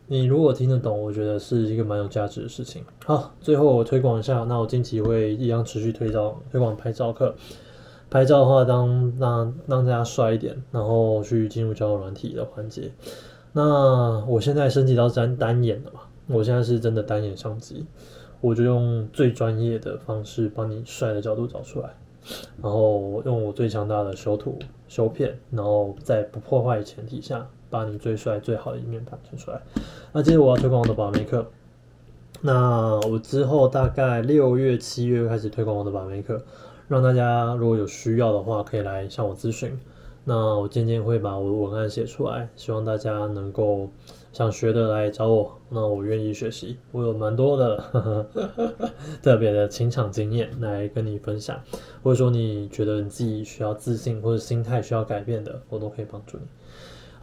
[0.07, 2.85] 你如果听得懂，我觉得是一个蛮有价值的事情。
[3.07, 7.35] 好，最后我推广一下，那我近期会一样持续推照推广拍照课。
[8.11, 12.93] 拍照的话，当让让大家帅一点，然后去进入交友软体的环节。
[13.53, 16.01] 那我现在升级到单单眼了嘛？
[16.27, 17.87] 我现在是真的单眼相机，
[18.41, 21.97] 我就用最专业的方式帮你帅的角度找出来，
[22.63, 27.49] 然后用我最强大的修图修片，然后在不破坏的前提下。
[27.71, 29.61] 把你最帅、最好的一面展现出来。
[30.12, 31.47] 那接着我要推广我的把妹课。
[32.41, 36.43] 那我之后大概六月、七月开始推广我的把妹课，
[36.89, 39.79] 让大家如果有需要的话，可以来向我咨询。
[40.27, 43.91] 那我渐渐会把我的文案写出来，希望大家能够
[44.33, 45.59] 想学的来找我。
[45.71, 48.27] 那我愿意学习，我有蛮多的
[49.23, 51.59] 特别的情场经验来跟你分享，
[52.03, 56.45] 或者说你觉得你自己需要自信或者心态需要改变的，我都可以帮助你。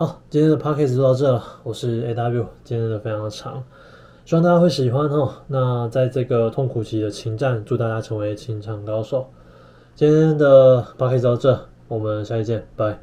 [0.02, 1.44] 好，今天的 p a c k a g e 就到这了。
[1.62, 3.64] 我是 A W，今天的非常的长，
[4.26, 5.32] 希望大家会喜欢哦。
[5.46, 9.30] 那在这个痛苦期的情战，祝大家成为情场高手。
[9.94, 13.00] 今天的 p a c k a g e 到这，我们下期见，拜。